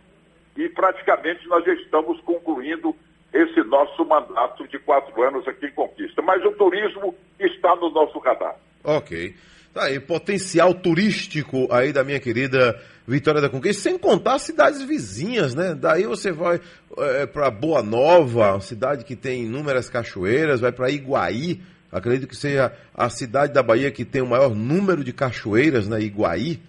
E 0.57 0.67
praticamente 0.67 1.47
nós 1.47 1.63
já 1.63 1.75
estamos 1.75 2.19
concluindo 2.21 2.95
esse 3.31 3.61
nosso 3.65 4.03
mandato 4.03 4.67
de 4.67 4.79
quatro 4.79 5.21
anos 5.21 5.47
aqui 5.47 5.67
em 5.67 5.71
Conquista. 5.73 6.23
Mas 6.23 6.43
o 6.43 6.51
turismo 6.53 7.13
está 7.39 7.75
no 7.75 7.91
nosso 7.91 8.17
radar. 8.17 8.55
Ok. 8.83 9.35
Tá 9.75 9.83
aí, 9.83 9.99
potencial 9.99 10.73
turístico 10.73 11.71
aí 11.71 11.93
da 11.93 12.03
minha 12.03 12.19
querida 12.19 12.81
Vitória 13.07 13.39
da 13.39 13.47
Conquista, 13.47 13.83
sem 13.83 13.99
contar 13.99 14.39
cidades 14.39 14.81
vizinhas, 14.81 15.53
né? 15.53 15.75
Daí 15.75 16.07
você 16.07 16.31
vai 16.31 16.59
é, 16.97 17.27
para 17.27 17.51
Boa 17.51 17.83
Nova, 17.83 18.59
cidade 18.59 19.05
que 19.05 19.15
tem 19.15 19.43
inúmeras 19.43 19.87
cachoeiras, 19.87 20.61
vai 20.61 20.71
para 20.71 20.89
Iguaí, 20.89 21.61
Acredito 21.91 22.27
que 22.27 22.35
seja 22.35 22.71
a 22.93 23.09
cidade 23.09 23.53
da 23.53 23.63
Bahia 23.63 23.91
que 23.91 24.05
tem 24.05 24.21
o 24.21 24.27
maior 24.27 24.53
número 24.53 25.03
de 25.03 25.11
cachoeiras, 25.11 25.87
né? 25.87 25.99
Iguaí. 26.01 26.59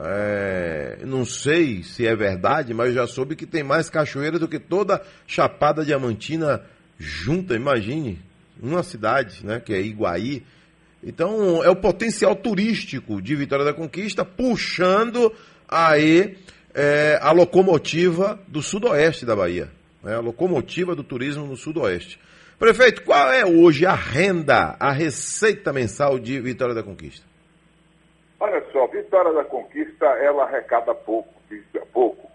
É, 0.00 0.98
não 1.04 1.24
sei 1.24 1.82
se 1.82 2.06
é 2.06 2.14
verdade, 2.14 2.72
mas 2.72 2.94
já 2.94 3.06
soube 3.06 3.34
que 3.34 3.46
tem 3.46 3.64
mais 3.64 3.90
cachoeiras 3.90 4.38
do 4.38 4.46
que 4.46 4.60
toda 4.60 5.02
Chapada 5.26 5.84
Diamantina 5.84 6.62
junta, 6.96 7.56
imagine. 7.56 8.20
Uma 8.60 8.82
cidade, 8.82 9.44
né? 9.44 9.60
Que 9.60 9.74
é 9.74 9.80
Iguaí. 9.80 10.44
Então, 11.02 11.62
é 11.62 11.70
o 11.70 11.76
potencial 11.76 12.34
turístico 12.34 13.22
de 13.22 13.34
Vitória 13.34 13.64
da 13.64 13.72
Conquista 13.72 14.24
puxando 14.24 15.32
aí 15.68 16.36
é, 16.74 17.18
a 17.20 17.32
locomotiva 17.32 18.38
do 18.46 18.62
sudoeste 18.62 19.24
da 19.24 19.34
Bahia. 19.34 19.70
Né? 20.02 20.14
A 20.14 20.20
locomotiva 20.20 20.94
do 20.94 21.04
turismo 21.04 21.46
no 21.46 21.56
sudoeste. 21.56 22.18
Prefeito, 22.58 23.04
qual 23.04 23.30
é 23.30 23.46
hoje 23.46 23.86
a 23.86 23.94
renda, 23.94 24.76
a 24.80 24.90
receita 24.90 25.72
mensal 25.72 26.18
de 26.18 26.40
Vitória 26.40 26.74
da 26.74 26.82
Conquista? 26.82 27.24
Olha 28.40 28.60
só, 28.72 28.84
Vitória 28.88 29.32
da 29.32 29.44
Conquista, 29.44 30.06
ela 30.06 30.42
arrecada 30.42 30.92
pouco, 30.92 31.32
pouco. 31.92 32.28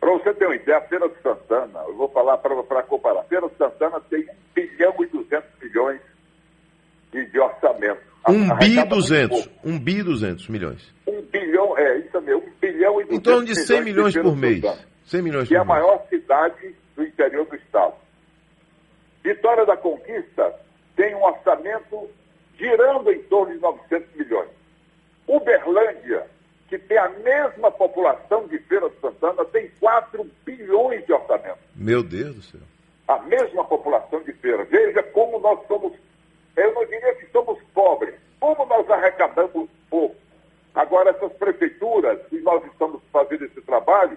Para 0.00 0.12
você 0.12 0.34
ter 0.34 0.46
uma 0.46 0.56
ideia, 0.56 0.78
a 0.78 0.80
Feira 0.80 1.08
de 1.08 1.22
Santana, 1.22 1.84
eu 1.86 1.94
vou 1.94 2.08
falar 2.08 2.38
para 2.38 2.82
comparar, 2.82 3.20
a 3.20 3.24
Feira 3.24 3.48
de 3.48 3.56
Santana 3.56 4.00
tem 4.10 4.22
1 4.22 4.26
bilhão 4.54 4.94
e 4.98 5.06
200 5.06 5.48
milhões 5.62 6.00
de, 7.12 7.26
de 7.26 7.40
orçamento. 7.40 8.02
1 8.28 8.58
bi 8.58 8.78
e 8.78 8.84
200, 8.84 9.50
1 9.64 9.78
bi 9.78 9.98
e 9.98 10.02
200 10.02 10.48
milhões. 10.48 10.94
1 11.06 11.22
bilhão, 11.30 11.78
é 11.78 11.98
isso 11.98 12.20
mesmo, 12.22 12.42
1 12.42 12.52
bilhão 12.60 13.00
e 13.00 13.04
200 13.04 13.08
milhões. 13.08 13.12
Em 13.12 13.20
torno 13.20 13.44
de 13.44 13.54
100 13.54 13.84
milhões, 13.84 14.16
milhões 14.16 14.34
por 14.34 14.36
mês. 14.36 14.88
100 15.04 15.22
milhões 15.22 15.48
que 15.48 15.54
por 15.54 15.60
é 15.60 15.62
a 15.62 15.64
maior 15.64 16.04
cidade 16.08 16.74
do 16.96 17.04
interior 17.04 17.46
do 17.46 17.54
estado. 17.54 18.03
Vitória 19.24 19.64
da 19.64 19.76
Conquista 19.76 20.54
tem 20.94 21.14
um 21.14 21.24
orçamento 21.24 22.08
girando 22.58 23.10
em 23.10 23.22
torno 23.24 23.54
de 23.54 23.60
900 23.60 24.14
milhões. 24.14 24.50
Uberlândia, 25.26 26.26
que 26.68 26.78
tem 26.78 26.98
a 26.98 27.08
mesma 27.08 27.70
população 27.70 28.46
de 28.46 28.58
Feira 28.58 28.88
de 28.90 29.00
Santana, 29.00 29.44
tem 29.46 29.70
4 29.80 30.24
bilhões 30.44 31.04
de 31.06 31.12
orçamento. 31.12 31.58
Meu 31.74 32.02
Deus 32.02 32.34
do 32.36 32.42
céu. 32.42 32.60
a 33.08 33.18
mesma 33.20 33.64
população 33.64 34.22
de 34.22 34.32
feira. 34.34 34.64
Veja 34.64 35.02
como 35.02 35.38
nós 35.38 35.60
somos, 35.66 35.92
eu 36.56 36.72
não 36.72 36.86
diria 36.86 37.14
que 37.16 37.26
somos 37.26 37.58
pobres, 37.74 38.14
como 38.40 38.64
nós 38.66 38.88
arrecadamos 38.90 39.68
pouco. 39.90 40.16
Agora, 40.74 41.10
essas 41.10 41.32
prefeituras, 41.34 42.18
e 42.32 42.38
nós 42.38 42.64
estamos 42.64 43.00
fazendo 43.12 43.44
esse 43.44 43.60
trabalho, 43.62 44.16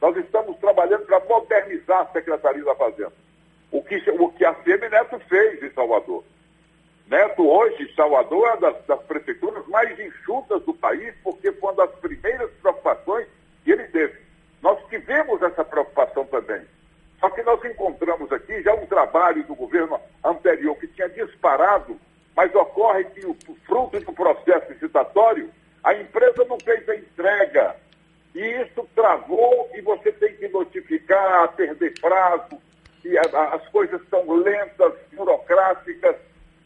nós 0.00 0.16
estamos 0.16 0.56
trabalhando 0.58 1.06
para 1.06 1.20
modernizar 1.20 2.00
a 2.00 2.12
Secretaria 2.12 2.64
da 2.64 2.74
Fazenda. 2.74 3.12
Que, 3.88 4.10
o 4.10 4.28
que 4.30 4.44
a 4.44 4.54
CM 4.54 4.88
Neto 4.88 5.18
fez 5.28 5.62
em 5.62 5.70
Salvador. 5.70 6.24
Neto, 7.08 7.46
hoje, 7.46 7.92
Salvador 7.94 8.48
é 8.54 8.56
das, 8.56 8.84
das 8.86 9.00
prefeituras 9.02 9.66
mais 9.68 9.98
enxutas 9.98 10.62
do 10.64 10.74
país, 10.74 11.14
porque 11.22 11.52
foi 11.52 11.70
uma 11.70 11.86
das 11.86 11.94
primeiras 12.00 12.50
preocupações 12.60 13.28
que 13.64 13.70
ele 13.70 13.84
teve. 13.84 14.18
Nós 14.60 14.78
tivemos 14.88 15.40
essa 15.40 15.64
preocupação 15.64 16.24
também. 16.26 16.62
Só 17.20 17.30
que 17.30 17.42
nós 17.42 17.64
encontramos 17.64 18.30
aqui 18.32 18.60
já 18.62 18.74
um 18.74 18.86
trabalho 18.86 19.44
do 19.44 19.54
governo 19.54 20.00
anterior 20.24 20.76
que 20.76 20.88
tinha 20.88 21.08
disparado, 21.08 21.98
mas 22.34 22.54
ocorre 22.54 23.04
que 23.04 23.24
o 23.24 23.34
fruto 23.64 24.00
do 24.00 24.12
processo 24.12 24.72
licitatório, 24.72 25.50
a 25.84 25.94
empresa 25.94 26.44
não 26.48 26.58
fez 26.58 26.88
a 26.88 26.96
entrega. 26.96 27.76
E 28.34 28.40
isso 28.62 28.86
travou 28.94 29.70
e 29.74 29.80
você 29.80 30.12
tem 30.12 30.34
que 30.36 30.48
notificar, 30.48 31.54
perder 31.54 31.98
prazo, 32.00 32.60
e 33.06 33.18
as 33.18 33.68
coisas 33.68 34.00
são 34.10 34.28
lentas, 34.32 34.92
burocráticas, 35.12 36.16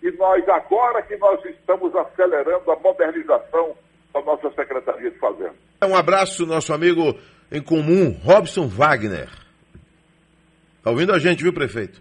e 0.03 0.11
nós, 0.13 0.49
agora 0.49 1.03
que 1.03 1.17
nós 1.19 1.45
estamos 1.45 1.95
acelerando 1.95 2.71
a 2.71 2.77
modernização 2.77 3.77
da 4.15 4.23
nossa 4.23 4.51
Secretaria 4.53 5.11
de 5.11 5.19
Fazenda. 5.19 5.55
Um 5.85 5.95
abraço, 5.95 6.47
nosso 6.47 6.73
amigo 6.73 7.15
em 7.53 7.63
comum, 7.63 8.19
Robson 8.25 8.67
Wagner. 8.67 9.29
Está 10.79 10.91
ouvindo 10.91 11.13
a 11.13 11.19
gente, 11.19 11.43
viu, 11.43 11.53
prefeito? 11.53 12.01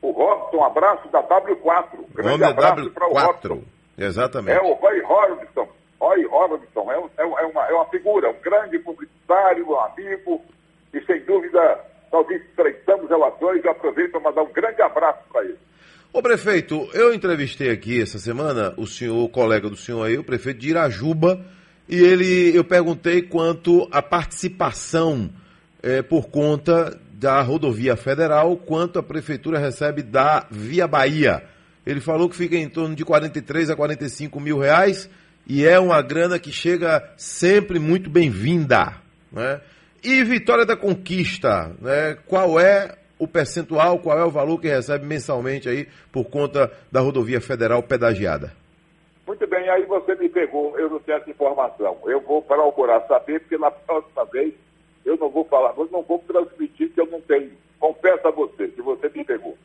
O 0.00 0.12
Robson, 0.12 0.58
um 0.58 0.64
abraço 0.64 1.08
da 1.08 1.20
W4. 1.24 1.98
Um 1.98 2.14
grande 2.14 2.44
abraço 2.44 2.90
para 2.90 3.08
o 3.08 3.12
Robson. 3.12 3.62
Exatamente. 3.98 4.56
É 4.56 4.62
o 4.62 4.74
Roy 4.74 5.00
Robson. 5.02 5.68
Roy 6.00 6.24
Robson 6.26 6.92
é, 6.92 6.96
é, 6.96 7.22
é, 7.22 7.46
uma, 7.46 7.66
é 7.66 7.72
uma 7.74 7.86
figura, 7.86 8.30
um 8.30 8.40
grande 8.40 8.78
publicitário, 8.78 9.68
um 9.68 9.80
amigo, 9.80 10.40
e 10.94 11.04
sem 11.04 11.20
dúvida 11.24 11.87
nós 12.12 12.26
estreitamos 12.30 13.08
relações 13.08 13.62
e 13.64 13.68
aproveito 13.68 14.12
para 14.12 14.20
mandar 14.20 14.42
um 14.42 14.52
grande 14.52 14.80
abraço 14.82 15.20
para 15.32 15.44
ele. 15.44 15.58
Ô 16.12 16.22
prefeito, 16.22 16.88
eu 16.94 17.12
entrevistei 17.12 17.70
aqui 17.70 18.00
essa 18.00 18.18
semana 18.18 18.72
o 18.76 18.86
senhor, 18.86 19.22
o 19.22 19.28
colega 19.28 19.68
do 19.68 19.76
senhor 19.76 20.04
aí, 20.04 20.16
o 20.16 20.24
prefeito 20.24 20.60
de 20.60 20.70
Irajuba, 20.70 21.44
e 21.88 22.02
ele, 22.02 22.56
eu 22.56 22.64
perguntei 22.64 23.22
quanto 23.22 23.86
a 23.90 24.02
participação 24.02 25.30
é, 25.82 26.02
por 26.02 26.28
conta 26.28 26.98
da 27.12 27.40
rodovia 27.42 27.96
federal, 27.96 28.56
quanto 28.56 28.98
a 28.98 29.02
prefeitura 29.02 29.58
recebe 29.58 30.02
da 30.02 30.46
Via 30.50 30.86
Bahia. 30.86 31.42
Ele 31.86 32.00
falou 32.00 32.28
que 32.28 32.36
fica 32.36 32.56
em 32.56 32.68
torno 32.68 32.94
de 32.94 33.04
43 33.04 33.70
a 33.70 33.76
45 33.76 34.38
mil 34.38 34.58
reais 34.58 35.10
e 35.46 35.66
é 35.66 35.78
uma 35.80 36.00
grana 36.02 36.38
que 36.38 36.52
chega 36.52 37.10
sempre 37.16 37.78
muito 37.78 38.10
bem-vinda. 38.10 38.94
Né? 39.32 39.60
E 40.02 40.22
Vitória 40.22 40.64
da 40.64 40.76
Conquista, 40.76 41.74
né? 41.80 42.16
qual 42.26 42.58
é 42.58 42.96
o 43.18 43.26
percentual, 43.26 43.98
qual 43.98 44.18
é 44.18 44.24
o 44.24 44.30
valor 44.30 44.60
que 44.60 44.68
recebe 44.68 45.04
mensalmente 45.04 45.68
aí 45.68 45.88
por 46.12 46.24
conta 46.24 46.72
da 46.90 47.00
rodovia 47.00 47.40
federal 47.40 47.82
pedagiada? 47.82 48.52
Muito 49.26 49.46
bem, 49.46 49.68
aí 49.68 49.84
você 49.84 50.14
me 50.14 50.28
pegou, 50.28 50.78
eu 50.78 50.88
não 50.88 51.00
tenho 51.00 51.18
essa 51.18 51.28
informação. 51.28 51.98
Eu 52.06 52.20
vou 52.20 52.40
procurar 52.40 53.06
saber, 53.06 53.40
porque 53.40 53.58
na 53.58 53.70
próxima 53.70 54.24
vez 54.26 54.54
eu 55.04 55.16
não 55.16 55.28
vou 55.28 55.44
falar, 55.44 55.74
eu 55.76 55.88
não 55.92 56.02
vou 56.02 56.18
transmitir 56.26 56.90
que 56.90 57.00
eu 57.00 57.06
não 57.06 57.20
tenho. 57.20 57.50
Confesso 57.78 58.26
a 58.26 58.30
você, 58.30 58.68
que 58.68 58.80
você 58.80 59.10
me 59.14 59.24
pegou. 59.24 59.56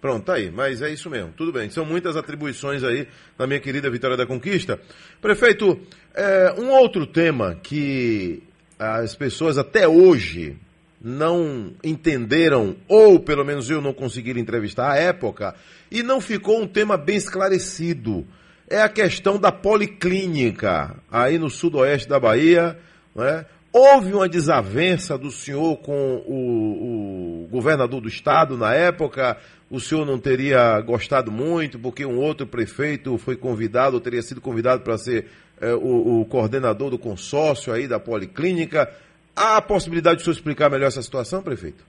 Pronto, 0.00 0.26
tá 0.26 0.34
aí, 0.34 0.50
mas 0.50 0.82
é 0.82 0.90
isso 0.90 1.08
mesmo. 1.08 1.32
Tudo 1.32 1.52
bem, 1.52 1.70
são 1.70 1.84
muitas 1.84 2.16
atribuições 2.16 2.84
aí 2.84 3.08
na 3.38 3.46
minha 3.46 3.60
querida 3.60 3.90
Vitória 3.90 4.16
da 4.16 4.26
Conquista. 4.26 4.78
Prefeito, 5.20 5.80
é, 6.14 6.54
um 6.58 6.70
outro 6.70 7.06
tema 7.06 7.54
que 7.54 8.42
as 8.78 9.14
pessoas 9.14 9.58
até 9.58 9.88
hoje 9.88 10.56
não 11.00 11.72
entenderam, 11.84 12.76
ou 12.88 13.20
pelo 13.20 13.44
menos 13.44 13.70
eu 13.70 13.80
não 13.80 13.92
consegui 13.92 14.38
entrevistar 14.38 14.90
à 14.90 14.96
época, 14.96 15.54
e 15.90 16.02
não 16.02 16.20
ficou 16.20 16.60
um 16.60 16.66
tema 16.66 16.96
bem 16.96 17.16
esclarecido. 17.16 18.26
É 18.68 18.82
a 18.82 18.88
questão 18.88 19.38
da 19.38 19.52
policlínica, 19.52 20.96
aí 21.10 21.38
no 21.38 21.48
sudoeste 21.48 22.08
da 22.08 22.18
Bahia. 22.18 22.76
Né? 23.14 23.46
Houve 23.72 24.12
uma 24.12 24.28
desavença 24.28 25.16
do 25.16 25.30
senhor 25.30 25.76
com 25.76 26.24
o, 26.26 27.44
o 27.44 27.48
governador 27.48 28.00
do 28.00 28.08
estado 28.08 28.56
na 28.56 28.74
época. 28.74 29.36
O 29.70 29.78
senhor 29.78 30.04
não 30.04 30.18
teria 30.18 30.80
gostado 30.80 31.30
muito, 31.30 31.78
porque 31.78 32.04
um 32.04 32.18
outro 32.18 32.46
prefeito 32.46 33.16
foi 33.18 33.36
convidado, 33.36 33.94
ou 33.94 34.00
teria 34.00 34.22
sido 34.22 34.40
convidado 34.40 34.82
para 34.82 34.98
ser 34.98 35.26
é, 35.60 35.74
o, 35.74 36.20
o 36.20 36.24
coordenador 36.26 36.90
do 36.90 36.98
consórcio 36.98 37.72
aí 37.72 37.88
da 37.88 37.98
policlínica. 37.98 38.92
Há 39.34 39.58
a 39.58 39.62
possibilidade 39.62 40.16
de 40.16 40.22
o 40.22 40.24
senhor 40.24 40.34
explicar 40.34 40.70
melhor 40.70 40.86
essa 40.86 41.02
situação, 41.02 41.42
prefeito? 41.42 41.84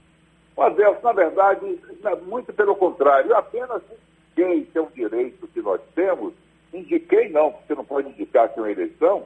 Adelso, 0.56 1.00
na 1.02 1.12
verdade, 1.12 1.78
muito 2.26 2.52
pelo 2.52 2.74
contrário, 2.74 3.34
apenas 3.34 3.80
indiquei 4.38 4.64
que 4.66 4.78
é 4.78 4.82
um 4.82 4.90
direito 4.94 5.48
que 5.48 5.60
nós 5.60 5.80
temos, 5.94 6.32
indiquei 6.72 7.28
não, 7.28 7.52
porque 7.52 7.74
não 7.74 7.84
pode 7.84 8.08
indicar 8.08 8.44
aqui 8.44 8.60
uma 8.60 8.70
eleição, 8.70 9.24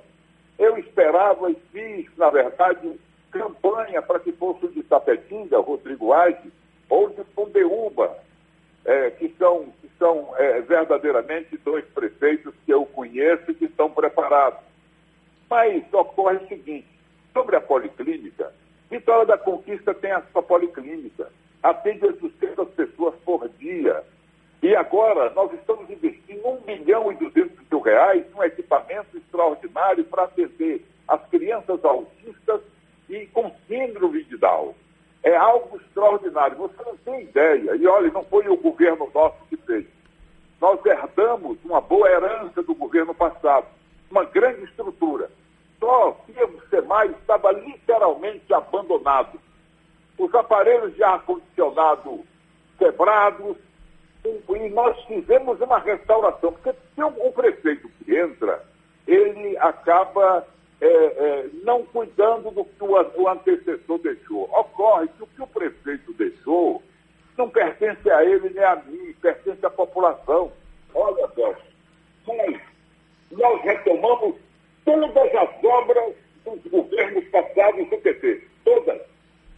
eu 0.59 0.76
esperava 0.78 1.50
e 1.50 1.57
fiz, 1.72 2.07
na 2.16 2.31
verdade, 2.31 2.92
campanha 3.31 4.00
para 4.02 4.20
que 4.20 4.33
fosse 4.33 4.66
o 4.66 4.72
de 4.72 4.83
Tapetinga, 4.83 5.59
Rodrigo 5.59 6.12
Aide, 6.12 6.52
ou 6.88 7.09
de 7.09 7.24
Pombeúba, 7.35 8.16
é, 8.85 9.11
que 9.11 9.35
são, 9.38 9.73
que 9.81 9.88
são 9.99 10.35
é, 10.37 10.61
verdadeiramente 10.61 11.57
dois 11.59 11.85
prefeitos 11.87 12.55
que 12.64 12.73
eu 12.73 12.85
conheço 12.87 13.51
e 13.51 13.55
que 13.55 13.66
estão 13.66 13.90
preparados. 13.90 14.61
Mas 15.49 15.83
ocorre 15.92 16.37
o 16.37 16.49
seguinte, 16.49 16.92
Sobre 17.33 17.57
a 17.57 17.61
policlínica, 17.61 18.53
Vitória 18.90 19.25
da 19.25 19.38
Conquista 19.38 19.95
tem 19.95 20.12
a 20.12 20.23
sua 20.33 20.42
policlínica, 20.42 21.31
atende 21.62 22.05
800 22.05 22.68
pessoas 22.75 23.14
por 23.25 23.49
dia. 23.59 24.05
E 24.62 24.77
agora 24.77 25.31
nós 25.31 25.51
estamos 25.55 25.88
investindo 25.88 26.47
1 26.47 26.61
milhão 26.66 27.11
e 27.11 27.16
200 27.16 27.59
mil 27.71 27.81
reais 27.81 28.25
num 28.33 28.45
equipamento 28.45 29.16
extraordinário 29.16 30.05
para 30.05 30.25
atender 30.25 30.85
as 31.09 31.27
crianças 31.29 31.83
autistas 31.83 32.61
e 33.09 33.27
com 33.29 33.51
síndrome 33.66 34.25
de 34.25 34.37
Down. 34.37 34.75
É 35.23 35.35
algo 35.35 35.62
extraordinário. 36.02 36.56
Você 36.56 36.82
não 36.84 36.96
tem 36.98 37.22
ideia. 37.22 37.76
E 37.76 37.86
olha, 37.86 38.10
não 38.10 38.24
foi 38.24 38.48
o 38.48 38.56
governo 38.56 39.10
nosso 39.14 39.36
que 39.48 39.56
fez. 39.56 39.86
Nós 40.60 40.84
herdamos 40.84 41.58
uma 41.64 41.80
boa 41.80 42.08
herança 42.08 42.62
do 42.62 42.74
governo 42.74 43.14
passado, 43.14 43.66
uma 44.10 44.24
grande 44.24 44.64
estrutura 44.64 45.28
só 45.82 46.10
o 46.10 46.68
SEMAI 46.70 47.08
estava 47.08 47.50
literalmente 47.50 48.54
abandonado. 48.54 49.36
Os 50.16 50.32
aparelhos 50.32 50.94
de 50.94 51.02
ar-condicionado 51.02 52.20
quebrados, 52.78 53.56
e 54.24 54.68
nós 54.68 54.96
fizemos 55.06 55.60
uma 55.60 55.80
restauração, 55.80 56.52
porque 56.52 56.72
se 56.72 57.02
o, 57.02 57.32
prefeito 57.32 57.88
que 57.88 58.16
entra, 58.16 58.64
ele 59.08 59.56
acaba 59.58 60.46
é, 60.83 60.87
é, 60.87 61.49
não 61.62 61.85
cuidando 61.87 62.51
do 62.51 62.64
que 62.64 62.83
o, 62.83 63.23
o, 63.23 63.29
antecessor 63.29 63.99
deixou. 64.01 64.51
Ocorre 64.51 65.07
que 65.16 65.23
o 65.23 65.27
que 65.29 65.42
o 65.42 65.47
prefeito 65.47 66.12
deixou 66.14 66.83
não 67.38 67.49
pertence 67.49 68.11
a 68.11 68.25
ele 68.25 68.51
nem 68.51 68.64
a 68.64 68.75
mim, 68.75 69.14
pertence 69.23 69.64
à 69.64 69.71
população. 69.71 70.53
Olha, 70.92 71.29
Deus, 71.37 71.57
nós, 72.27 72.61
nós 73.31 73.62
retomamos 73.62 74.35
todas 74.85 75.35
as 75.37 75.64
obras 75.64 76.14
dos 76.45 76.61
governos 76.68 77.25
passados 77.27 77.88
do 77.88 77.99
PT. 77.99 78.42
Todas. 78.64 79.01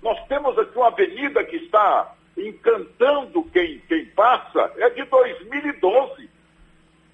Nós 0.02 0.22
temos 0.26 0.58
aqui 0.58 0.76
uma 0.76 0.88
avenida 0.88 1.42
que 1.44 1.56
está 1.56 2.14
encantando 2.36 3.42
quem, 3.44 3.78
quem 3.88 4.04
passa, 4.10 4.74
é 4.76 4.90
de 4.90 5.02
2012. 5.04 6.28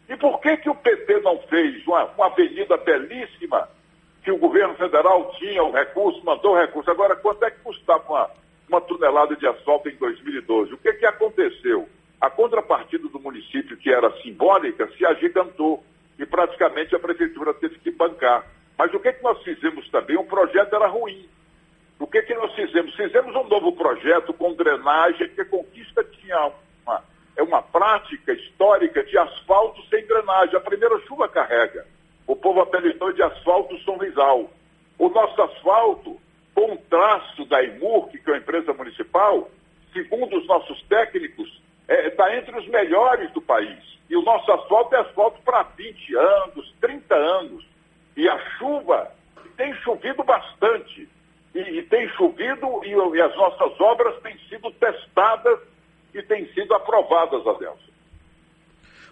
E 0.08 0.16
por 0.16 0.40
que, 0.40 0.56
que 0.56 0.68
o 0.68 0.74
PT 0.74 1.20
não 1.20 1.38
fez 1.42 1.86
uma, 1.86 2.06
uma 2.06 2.26
avenida 2.26 2.76
belíssima, 2.76 3.68
que 4.22 4.30
o 4.30 4.38
governo 4.38 4.74
federal 4.74 5.32
tinha 5.38 5.62
o 5.62 5.72
recurso, 5.72 6.24
mandou 6.24 6.52
o 6.52 6.58
recurso? 6.58 6.90
Agora, 6.90 7.16
quanto 7.16 7.44
é 7.44 7.50
que 7.50 7.60
custava 7.60 8.04
uma, 8.08 8.30
uma 8.68 8.80
tonelada 8.80 9.34
de 9.36 9.46
asfalto 9.46 9.88
em 9.88 9.96
2012? 9.96 10.74
O 10.74 10.78
que, 10.78 10.92
que 10.94 11.06
aconteceu? 11.06 11.88
A 12.20 12.28
contrapartida 12.28 13.08
do 13.08 13.18
município, 13.18 13.76
que 13.78 13.90
era 13.90 14.10
simbólica, 14.20 14.88
se 14.96 15.06
agigantou 15.06 15.82
e 16.18 16.26
praticamente 16.26 16.94
a 16.94 16.98
prefeitura 16.98 17.54
teve 17.54 17.78
que 17.78 17.90
bancar. 17.90 18.44
Mas 18.76 18.92
o 18.92 19.00
que, 19.00 19.12
que 19.12 19.22
nós 19.22 19.42
fizemos 19.42 19.88
também? 19.90 20.16
O 20.16 20.24
projeto 20.24 20.74
era 20.74 20.86
ruim. 20.86 21.28
O 21.98 22.06
que, 22.06 22.22
que 22.22 22.34
nós 22.34 22.54
fizemos? 22.54 22.94
Fizemos 22.94 23.34
um 23.34 23.44
novo 23.44 23.72
projeto 23.72 24.32
com 24.34 24.54
drenagem, 24.54 25.28
que 25.28 25.40
a 25.40 25.44
Conquista 25.44 26.04
tinha 26.04 26.52
uma, 26.82 27.04
é 27.36 27.42
uma 27.42 27.62
prática 27.62 28.32
histórica 28.32 29.02
de 29.04 29.16
asfalto 29.16 29.82
sem 29.88 30.06
drenagem. 30.06 30.56
A 30.56 30.60
primeira 30.60 30.98
chuva 31.00 31.28
carrega. 31.28 31.86
Povo 32.50 32.62
apelidou 32.62 33.12
de 33.12 33.22
asfalto 33.22 33.78
São 33.84 33.96
Luizal. 33.96 34.50
O 34.98 35.08
nosso 35.08 35.40
asfalto, 35.40 36.20
com 36.52 36.72
um 36.72 36.76
traço 36.76 37.44
da 37.44 37.62
IMURC, 37.62 38.18
que 38.18 38.28
é 38.28 38.32
uma 38.32 38.38
empresa 38.40 38.72
municipal, 38.72 39.48
segundo 39.92 40.30
dos 40.30 40.44
nossos 40.48 40.82
técnicos 40.88 41.48
está 41.88 41.94
é, 41.94 42.10
tá 42.10 42.36
entre 42.36 42.58
os 42.58 42.66
melhores 42.66 43.30
do 43.34 43.40
país. 43.40 43.78
E 44.08 44.16
o 44.16 44.22
nosso 44.22 44.50
asfalto 44.50 44.96
é 44.96 44.98
asfalto 44.98 45.40
para 45.42 45.62
20 45.62 46.16
anos, 46.16 46.74
30 46.80 47.14
anos. 47.14 47.64
E 48.16 48.28
a 48.28 48.36
chuva 48.58 49.12
tem 49.56 49.72
chovido 49.84 50.24
bastante. 50.24 51.08
E, 51.54 51.60
e 51.60 51.82
tem 51.84 52.08
chovido 52.16 52.80
e, 52.84 53.16
e, 53.16 53.22
as 53.22 53.36
nossas 53.36 53.80
obras 53.80 54.20
têm 54.22 54.36
sido 54.48 54.72
testadas 54.72 55.60
e 56.12 56.20
têm 56.24 56.52
sido 56.52 56.74
aprovadas, 56.74 57.46
Adelson. 57.46 57.90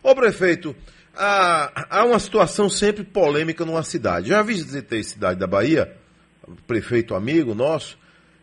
Ô 0.03 0.12
prefeito, 0.12 0.74
há, 1.18 1.87
há 1.90 2.04
uma 2.04 2.18
situação 2.18 2.70
sempre 2.70 3.02
polêmica 3.02 3.64
numa 3.64 3.83
cidade. 3.83 4.28
Já 4.28 4.40
visitei 4.42 5.02
cidade 5.02 5.38
da 5.38 5.46
Bahia, 5.46 5.92
prefeito 6.66 7.14
amigo 7.14 7.54
nosso, 7.54 7.98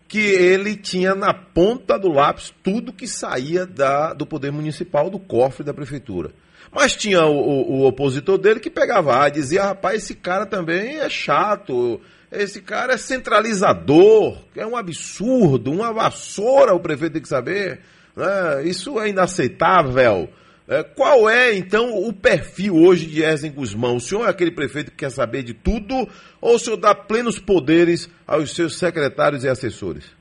que 0.07 0.19
ele 0.19 0.75
tinha 0.75 1.15
na 1.15 1.33
ponta 1.33 1.97
do 1.97 2.09
lápis 2.09 2.53
tudo 2.61 2.93
que 2.93 3.07
saía 3.07 3.65
da, 3.65 4.13
do 4.13 4.25
poder 4.25 4.51
municipal, 4.51 5.09
do 5.09 5.17
cofre 5.17 5.63
da 5.63 5.73
prefeitura. 5.73 6.31
Mas 6.71 6.95
tinha 6.95 7.25
o, 7.25 7.37
o, 7.37 7.71
o 7.71 7.87
opositor 7.87 8.37
dele 8.37 8.59
que 8.59 8.69
pegava 8.69 9.27
e 9.27 9.31
dizia, 9.31 9.63
rapaz, 9.63 10.03
esse 10.03 10.13
cara 10.13 10.45
também 10.45 10.99
é 10.99 11.09
chato, 11.09 12.01
esse 12.29 12.61
cara 12.61 12.93
é 12.93 12.97
centralizador, 12.97 14.37
é 14.55 14.65
um 14.65 14.75
absurdo, 14.75 15.71
uma 15.71 15.93
vassoura 15.93 16.73
o 16.73 16.79
prefeito 16.79 17.13
tem 17.13 17.21
que 17.21 17.29
saber. 17.29 17.79
Né? 18.15 18.63
Isso 18.65 18.99
é 18.99 19.09
inaceitável. 19.09 20.29
É, 20.67 20.83
qual 20.83 21.29
é, 21.29 21.53
então, 21.53 21.95
o 21.95 22.11
perfil 22.11 22.75
hoje 22.75 23.05
de 23.05 23.21
Erzen 23.21 23.51
Guzmão? 23.51 23.97
O 23.97 23.99
senhor 23.99 24.25
é 24.25 24.29
aquele 24.29 24.49
prefeito 24.49 24.89
que 24.89 24.97
quer 24.97 25.11
saber 25.11 25.43
de 25.43 25.53
tudo 25.53 25.93
ou 26.41 26.55
o 26.55 26.59
senhor 26.59 26.77
dá 26.77 26.95
plenos 26.95 27.37
poderes 27.37 28.09
aos 28.25 28.55
seus 28.55 28.79
secretários 28.79 29.43
e 29.43 29.47
assessores? 29.47 30.15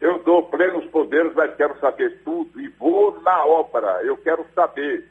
Eu 0.00 0.22
dou 0.22 0.44
plenos 0.44 0.86
poderes, 0.86 1.32
mas 1.34 1.54
quero 1.56 1.78
saber 1.78 2.22
tudo 2.24 2.58
e 2.58 2.68
vou 2.78 3.20
na 3.20 3.44
obra. 3.44 4.00
Eu 4.02 4.16
quero 4.16 4.46
saber 4.54 5.06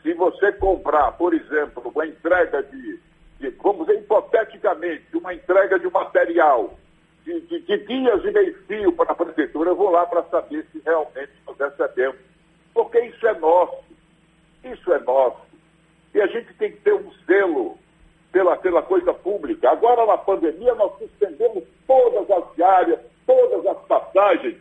se 0.00 0.14
você 0.14 0.52
comprar, 0.52 1.12
por 1.12 1.34
exemplo, 1.34 1.90
uma 1.92 2.06
entrega 2.06 2.62
de, 2.62 3.00
de 3.40 3.50
vamos 3.62 3.86
dizer, 3.86 3.98
hipoteticamente, 3.98 5.16
uma 5.16 5.34
entrega 5.34 5.78
de 5.78 5.90
material 5.90 6.78
de, 7.24 7.40
de, 7.42 7.60
de 7.60 7.78
dias 7.78 8.24
e 8.24 8.30
meio 8.30 8.54
fio 8.66 8.92
para 8.92 9.10
a 9.12 9.14
prefeitura, 9.14 9.70
eu 9.70 9.76
vou 9.76 9.90
lá 9.90 10.06
para 10.06 10.22
saber 10.24 10.66
se 10.72 10.80
realmente 10.84 11.32
nós 11.46 11.56
recebemos 11.58 12.31
porque 12.74 13.00
isso 13.00 13.26
é 13.26 13.34
nosso. 13.38 13.82
Isso 14.64 14.92
é 14.92 14.98
nosso. 15.00 15.40
E 16.14 16.20
a 16.20 16.26
gente 16.26 16.52
tem 16.54 16.70
que 16.72 16.80
ter 16.80 16.94
um 16.94 17.10
zelo 17.26 17.78
pela, 18.30 18.56
pela 18.56 18.82
coisa 18.82 19.12
pública. 19.12 19.70
Agora, 19.70 20.06
na 20.06 20.18
pandemia, 20.18 20.74
nós 20.74 20.96
suspendemos 20.98 21.64
todas 21.86 22.30
as 22.30 22.54
diárias, 22.54 23.00
todas 23.26 23.64
as 23.66 23.78
passagens. 23.86 24.56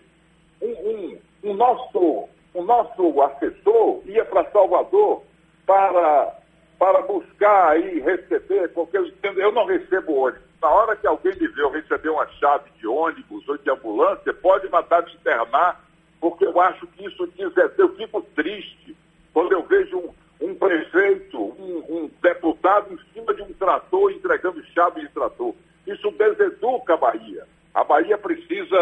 Um, 0.61 1.17
um, 1.43 1.53
nosso, 1.53 2.29
um 2.53 2.63
nosso 2.63 3.21
assessor 3.21 4.01
ia 4.05 4.23
para 4.25 4.49
Salvador 4.51 5.23
para, 5.65 6.35
para 6.77 7.01
buscar 7.03 7.79
e 7.79 7.99
receber, 7.99 8.69
porque 8.73 8.97
eu, 8.97 9.09
eu 9.23 9.51
não 9.51 9.65
recebo 9.65 10.13
ônibus. 10.13 10.51
Na 10.61 10.69
hora 10.69 10.95
que 10.95 11.07
alguém 11.07 11.33
me 11.35 11.47
vê 11.47 11.63
eu 11.63 11.71
receber 11.71 12.09
uma 12.09 12.27
chave 12.33 12.69
de 12.77 12.85
ônibus 12.85 13.47
ou 13.49 13.57
de 13.57 13.69
ambulância, 13.71 14.33
pode 14.33 14.69
mandar 14.69 15.03
me 15.03 15.13
internar 15.13 15.81
porque 16.21 16.45
eu 16.45 16.61
acho 16.61 16.85
que 16.87 17.05
isso 17.05 17.27
diz, 17.35 17.57
é, 17.57 17.71
eu 17.79 17.95
fico 17.95 18.21
triste 18.35 18.95
quando 19.33 19.53
eu 19.53 19.63
vejo 19.63 19.97
um, 19.97 20.13
um 20.49 20.55
prefeito, 20.55 21.37
um, 21.37 21.83
um, 21.89 22.11
deputado 22.21 22.93
em 22.93 22.99
cima 23.11 23.33
de 23.33 23.41
um 23.41 23.51
trator 23.53 24.11
entregando 24.11 24.63
chave 24.67 25.01
de 25.01 25.09
trator. 25.09 25.55
Isso 25.87 26.11
deseduca 26.11 26.93
a 26.93 26.97
Bahia. 26.97 27.47
A 27.73 27.83
Bahia 27.83 28.19
precisa 28.19 28.77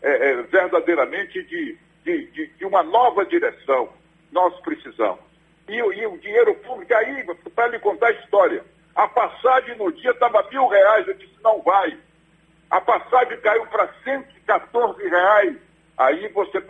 é, 0.00 0.30
é, 0.30 0.42
verdadeiramente 0.42 1.42
de, 1.42 1.76
de, 2.04 2.26
de, 2.30 2.46
de, 2.46 2.64
uma 2.64 2.84
nova 2.84 3.26
direção. 3.26 3.88
Nós 4.30 4.54
precisamos. 4.60 5.24
E, 5.66 5.74
e 5.74 6.06
o 6.06 6.18
dinheiro 6.18 6.54
público, 6.56 6.94
aí, 6.94 7.26
para 7.56 7.68
lhe 7.68 7.80
contar 7.80 8.08
a 8.08 8.12
história, 8.12 8.64
a 8.94 9.08
passagem 9.08 9.76
no 9.78 9.90
dia 9.90 10.12
estava 10.12 10.46
mil 10.48 10.68
reais, 10.68 11.08
eu 11.08 11.14
disse, 11.14 11.34
não 11.42 11.60
vai. 11.62 11.98
A 12.70 12.80
passagem 12.80 13.40
caiu 13.40 13.66
para 13.66 13.92
114 14.04 15.08
reais 15.08 15.56
aí 15.96 16.28
você 16.28 16.60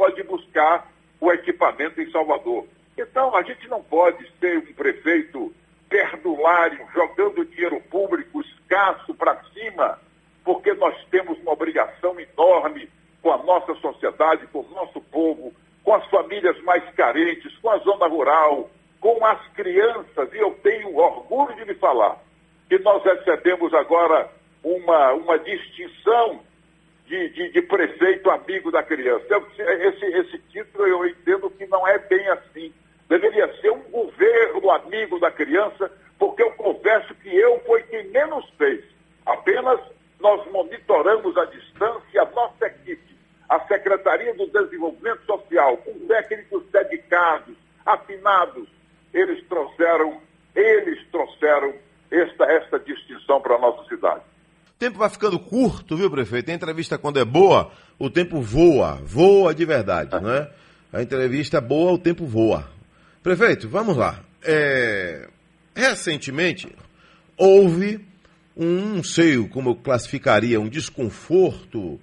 buscar 0.64 0.88
o 1.20 1.30
equipamento 1.32 2.00
em 2.00 2.10
Salvador. 2.10 2.66
Então, 2.96 3.36
a 3.36 3.42
gente 3.42 3.68
não 3.68 3.82
pode 3.82 4.26
ser 4.38 4.58
um 4.58 4.72
prefeito 4.74 5.54
perdulário, 5.88 6.86
jogando 6.92 7.44
dinheiro 7.44 7.80
público 7.90 8.40
escasso 8.40 9.14
para 9.14 9.42
cima, 9.52 9.98
porque 10.44 10.72
nós 10.74 10.96
temos 11.10 11.38
uma 11.40 11.52
obrigação 11.52 12.16
enorme 12.18 12.88
com 13.22 13.32
a 13.32 13.38
nossa 13.38 13.74
sociedade, 13.76 14.46
com 14.48 14.60
o 14.60 14.70
nosso 14.74 15.00
povo, 15.00 15.52
com 15.82 15.94
as 15.94 16.04
famílias 16.08 16.60
mais 16.62 16.84
carentes, 16.94 17.56
com 17.58 17.70
a 17.70 17.78
zona 17.78 18.06
rural, 18.06 18.70
com 19.00 19.24
as 19.24 19.46
crianças, 19.48 20.32
e 20.32 20.38
eu 20.38 20.52
tenho 20.62 20.96
orgulho 20.96 21.54
de 21.56 21.64
lhe 21.64 21.74
falar 21.74 22.18
que 22.68 22.78
nós 22.78 23.04
recebemos 23.04 23.72
agora 23.74 24.30
uma, 24.62 25.12
uma 25.12 25.38
distinção 25.38 26.40
de, 27.14 27.28
de, 27.28 27.48
de, 27.50 27.62
prefeito 27.62 28.28
amigo 28.28 28.72
da 28.72 28.82
criança. 28.82 29.24
Esse, 29.58 30.04
esse 30.04 30.38
título 30.50 30.84
eu 30.86 31.06
entendo 31.06 31.48
que 31.50 31.64
não 31.66 31.86
é 31.86 31.96
bem 31.98 32.28
assim. 32.30 32.74
Deveria 33.08 33.52
ser 33.60 33.70
um 33.70 33.82
governo 33.82 34.70
amigo 34.72 35.20
da 35.20 35.30
criança, 35.30 35.92
porque 36.18 36.42
eu 36.42 36.50
confesso 36.52 37.14
que 37.16 37.28
eu 37.28 37.60
foi 37.60 37.82
quem 37.84 38.08
menos 38.08 38.44
fez. 38.58 38.84
Apenas 39.24 39.80
nós 40.18 40.44
monitoramos 40.50 41.36
a 41.36 41.44
distância 41.44 42.22
a 42.22 42.30
nossa 42.30 42.66
equipe, 42.66 43.16
a 43.48 43.60
Secretaria 43.66 44.34
do 44.34 44.46
Desenvolvimento 44.48 45.24
Social, 45.24 45.76
com 45.78 45.92
técnicos 46.06 46.64
dedicados, 46.72 47.54
afinados, 47.86 48.68
eles 49.12 49.46
trouxeram, 49.46 50.20
eles 50.56 51.06
trouxeram 51.12 51.74
esta, 52.10 52.44
esta 52.46 52.78
distinção 52.80 53.40
para. 53.40 53.56
O 53.56 53.60
tempo 54.84 54.98
vai 54.98 55.08
ficando 55.08 55.38
curto, 55.38 55.96
viu, 55.96 56.10
prefeito? 56.10 56.50
A 56.50 56.54
entrevista, 56.54 56.98
quando 56.98 57.18
é 57.18 57.24
boa, 57.24 57.70
o 57.98 58.10
tempo 58.10 58.42
voa. 58.42 59.00
Voa 59.02 59.54
de 59.54 59.64
verdade, 59.64 60.10
não 60.20 60.30
é? 60.30 60.50
A 60.92 61.02
entrevista 61.02 61.56
é 61.56 61.60
boa, 61.60 61.92
o 61.92 61.98
tempo 61.98 62.26
voa. 62.26 62.70
Prefeito, 63.22 63.66
vamos 63.66 63.96
lá. 63.96 64.20
É... 64.42 65.26
Recentemente, 65.74 66.68
houve 67.34 68.04
um, 68.54 68.96
não 68.96 69.02
sei 69.02 69.42
como 69.48 69.70
eu 69.70 69.74
classificaria, 69.74 70.60
um 70.60 70.68
desconforto. 70.68 71.98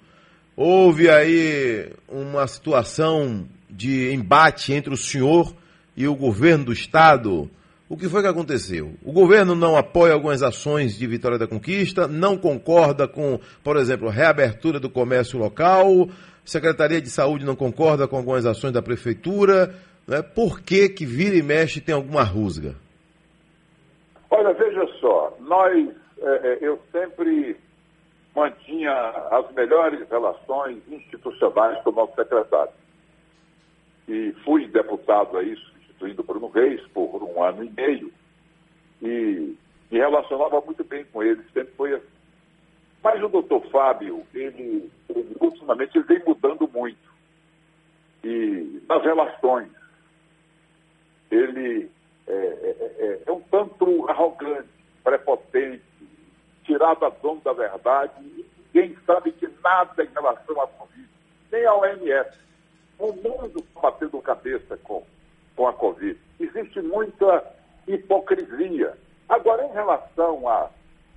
Houve 0.56 1.08
aí 1.08 1.88
uma 2.08 2.48
situação 2.48 3.46
de 3.70 4.12
embate 4.12 4.72
entre 4.72 4.92
o 4.92 4.96
senhor 4.96 5.54
e 5.96 6.08
o 6.08 6.16
governo 6.16 6.64
do 6.64 6.72
Estado 6.72 7.48
o 7.92 7.96
que 7.98 8.08
foi 8.08 8.22
que 8.22 8.28
aconteceu? 8.28 8.94
O 9.04 9.12
governo 9.12 9.54
não 9.54 9.76
apoia 9.76 10.14
algumas 10.14 10.42
ações 10.42 10.96
de 10.96 11.06
Vitória 11.06 11.36
da 11.36 11.46
Conquista, 11.46 12.08
não 12.08 12.38
concorda 12.38 13.06
com, 13.06 13.38
por 13.62 13.76
exemplo, 13.76 14.08
reabertura 14.08 14.80
do 14.80 14.88
comércio 14.88 15.38
local, 15.38 16.08
Secretaria 16.42 17.02
de 17.02 17.10
Saúde 17.10 17.44
não 17.44 17.54
concorda 17.54 18.08
com 18.08 18.16
algumas 18.16 18.46
ações 18.46 18.72
da 18.72 18.80
Prefeitura. 18.80 19.74
Né? 20.08 20.22
Por 20.22 20.62
que, 20.62 20.88
que 20.88 21.04
vira 21.04 21.36
e 21.36 21.42
mexe 21.42 21.82
tem 21.82 21.94
alguma 21.94 22.22
rusga? 22.22 22.76
Olha, 24.30 24.54
veja 24.54 24.86
só, 24.98 25.36
nós, 25.40 25.90
é, 26.18 26.48
é 26.48 26.58
eu 26.62 26.80
sempre 26.90 27.58
mantinha 28.34 28.90
as 29.30 29.52
melhores 29.52 30.08
relações 30.08 30.78
institucionais 30.90 31.78
com 31.82 31.90
o 31.90 31.92
nosso 31.92 32.14
secretário. 32.14 32.72
E 34.08 34.32
fui 34.46 34.66
deputado 34.68 35.36
a 35.36 35.42
isso 35.42 35.71
substituindo 36.02 36.22
Bruno 36.22 36.48
Reis 36.48 36.84
por 36.88 37.22
um 37.22 37.42
ano 37.42 37.62
e 37.64 37.70
meio 37.70 38.12
e 39.00 39.56
me 39.90 39.98
relacionava 39.98 40.60
muito 40.60 40.82
bem 40.84 41.04
com 41.04 41.22
ele, 41.22 41.42
sempre 41.52 41.72
foi 41.74 41.94
assim. 41.94 42.06
Mas 43.02 43.22
o 43.22 43.28
doutor 43.28 43.64
Fábio, 43.70 44.24
ele, 44.34 44.90
ele 45.08 45.36
ultimamente 45.40 45.96
ele 45.96 46.04
vem 46.04 46.22
mudando 46.24 46.68
muito. 46.68 47.12
E 48.24 48.82
nas 48.88 49.02
relações, 49.02 49.70
ele 51.30 51.90
é, 52.26 52.32
é, 52.32 52.76
é, 52.98 53.22
é 53.26 53.32
um 53.32 53.40
tanto 53.40 54.08
arrogante, 54.08 54.68
prepotente, 55.02 55.82
tirado 56.64 57.04
a 57.04 57.10
dono 57.10 57.40
da 57.40 57.52
verdade, 57.52 58.12
e 58.22 58.46
ninguém 58.72 58.96
sabe 59.04 59.32
de 59.32 59.48
nada 59.62 60.04
em 60.04 60.08
relação 60.08 60.60
à 60.60 60.66
Covid, 60.68 61.08
nem 61.50 61.66
a 61.66 61.74
OMS. 61.74 62.38
O 62.98 63.12
mundo 63.12 63.58
está 63.58 63.80
batendo 63.80 64.22
cabeça 64.22 64.76
com 64.76 65.04
com 65.56 65.66
a 65.66 65.72
Covid. 65.72 66.18
Existe 66.40 66.80
muita 66.80 67.44
hipocrisia. 67.86 68.96
Agora, 69.28 69.64
em 69.64 69.72
relação 69.72 70.48
a, 70.48 70.70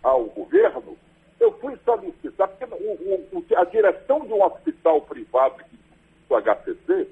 ao 0.04 0.26
governo, 0.26 0.98
eu 1.40 1.52
fui 1.60 1.78
solicitar, 1.84 2.48
porque 2.48 2.66
o, 2.66 3.38
o, 3.38 3.46
a 3.58 3.64
direção 3.66 4.22
de 4.22 4.34
um 4.34 4.44
hospital 4.44 5.02
privado 5.02 5.56
aqui 5.60 5.78
do 6.30 6.36
HCC, 6.42 7.08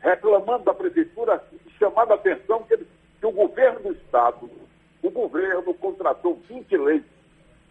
reclamando 0.00 0.64
da 0.64 0.74
prefeitura, 0.74 1.42
chamando 1.78 2.12
a 2.12 2.14
atenção 2.14 2.62
que, 2.64 2.74
ele, 2.74 2.86
que 3.18 3.26
o 3.26 3.32
governo 3.32 3.80
do 3.80 3.92
Estado, 3.92 4.50
o 5.02 5.10
governo 5.10 5.74
contratou 5.74 6.40
20 6.48 6.76
leitos 6.76 7.10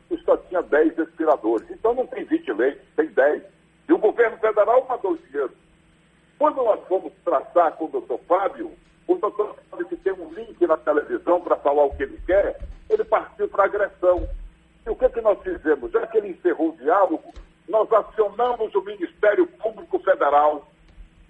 e 0.10 0.18
só 0.20 0.38
tinha 0.38 0.62
10 0.62 0.98
respiradores. 0.98 1.70
Então 1.70 1.94
não 1.94 2.08
tem 2.08 2.24
20 2.24 2.52
leitos, 2.54 2.82
tem 2.96 3.08
10. 3.08 3.44
E 3.90 3.94
o 3.94 3.98
governo 3.98 4.38
federal 4.38 4.86
mandou 4.88 5.12
o 5.12 5.18
dinheiro. 5.18 5.52
Quando 6.38 6.58
nós 6.64 6.80
fomos 6.88 7.12
tratar 7.24 7.72
com 7.72 7.86
o 7.86 7.90
doutor 7.90 8.20
Fábio, 8.28 8.72
o 9.08 9.16
doutor 9.16 9.56
Fábio, 9.70 9.88
que 9.88 9.96
tem 9.98 10.14
um 10.14 10.32
link 10.34 10.66
na 10.68 10.78
televisão 10.78 11.42
para 11.42 11.56
falar 11.58 11.86
o 11.86 11.96
que 11.96 12.04
ele 12.04 12.20
quer, 12.26 12.60
ele 12.90 13.04
partiu 13.04 13.48
para 13.48 13.66
agressão. 13.66 14.28
E 14.86 14.90
o 14.90 14.96
que, 14.96 15.10
que 15.10 15.22
nós 15.22 15.42
fizemos? 15.42 15.92
Já 15.92 16.06
que 16.08 16.18
ele 16.18 16.30
encerrou 16.30 16.70
o 16.70 16.78
diálogo, 16.78 17.34
nós 17.68 17.92
acionamos 17.92 18.74
o 18.74 18.82
Ministério 18.82 19.48
Público 19.48 20.00
Federal, 20.00 20.68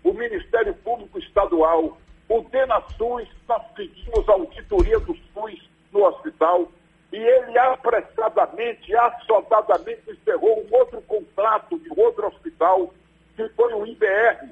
o 0.03 0.13
Ministério 0.13 0.73
Público 0.75 1.17
Estadual, 1.19 1.97
o 2.29 2.41
DENASUS, 2.41 3.27
nós 3.47 3.63
pedimos 3.75 4.27
auditoria 4.27 4.99
do 4.99 5.15
SUS 5.33 5.69
no 5.91 6.05
hospital, 6.05 6.67
e 7.11 7.17
ele 7.17 7.57
apressadamente, 7.57 8.93
assodadamente 8.93 10.11
encerrou 10.11 10.59
um 10.59 10.75
outro 10.75 11.01
contrato 11.03 11.79
de 11.79 11.89
outro 11.97 12.27
hospital, 12.27 12.93
que 13.35 13.47
foi 13.49 13.73
o 13.73 13.85
IBR. 13.85 14.49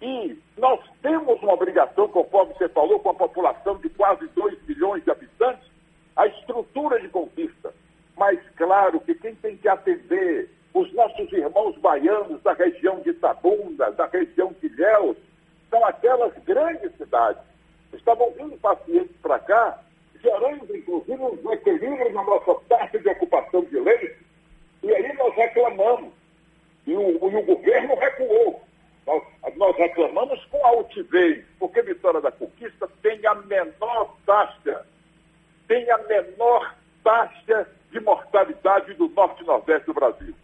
E 0.00 0.38
nós 0.56 0.80
temos 1.02 1.42
uma 1.42 1.54
obrigação, 1.54 2.08
conforme 2.08 2.54
você 2.54 2.68
falou, 2.68 3.00
com 3.00 3.10
a 3.10 3.14
população 3.14 3.76
de 3.78 3.88
quase 3.90 4.26
2 4.28 4.66
milhões 4.66 5.02
de 5.04 5.10
habitantes, 5.10 5.68
a 6.16 6.26
estrutura 6.26 7.00
de 7.00 7.08
conquista. 7.08 7.74
Mas 8.16 8.38
claro 8.56 9.00
que 9.00 9.14
quem 9.14 9.34
tem 9.36 9.56
que 9.56 9.68
atender 9.68 10.50
os 10.74 10.92
nossos 10.92 11.32
irmãos 11.32 11.76
baianos 11.78 12.42
da 12.42 12.52
região 12.52 13.00
de 13.00 13.10
Itabunda, 13.10 13.90
da 13.92 14.06
região 14.06 14.54
de 14.60 14.66
Ilhéus, 14.66 15.16
são 15.70 15.84
aquelas 15.84 16.32
grandes 16.44 16.94
cidades. 16.96 17.42
Estavam 17.92 18.30
vindo 18.32 18.56
pacientes 18.58 19.16
para 19.22 19.38
cá 19.38 19.78
gerando, 20.22 20.76
inclusive, 20.76 21.22
um 21.22 21.36
desequilíbrio 21.36 22.12
na 22.12 22.24
nossa 22.24 22.54
taxa 22.68 22.98
de 22.98 23.08
ocupação 23.08 23.62
de 23.64 23.78
leite, 23.78 24.16
e 24.82 24.92
aí 24.92 25.12
nós 25.14 25.34
reclamamos. 25.34 26.12
E 26.86 26.94
o, 26.94 27.30
e 27.30 27.36
o 27.36 27.42
governo 27.42 27.94
recuou. 27.96 28.62
Nós, 29.56 29.76
reclamamos 29.76 30.44
com 30.46 30.66
altivez, 30.66 31.42
porque 31.58 31.80
Vitória 31.80 32.20
da 32.20 32.30
Conquista 32.30 32.86
tem 33.02 33.26
a 33.26 33.34
menor 33.34 34.14
taxa, 34.26 34.86
tem 35.66 35.90
a 35.90 35.98
menor 35.98 36.74
taxa 37.02 37.66
de 37.90 38.00
mortalidade 38.00 38.92
do 38.94 39.08
norte 39.08 39.42
e 39.42 39.46
nordeste 39.46 39.86
do 39.86 39.94
Brasil. 39.94 40.34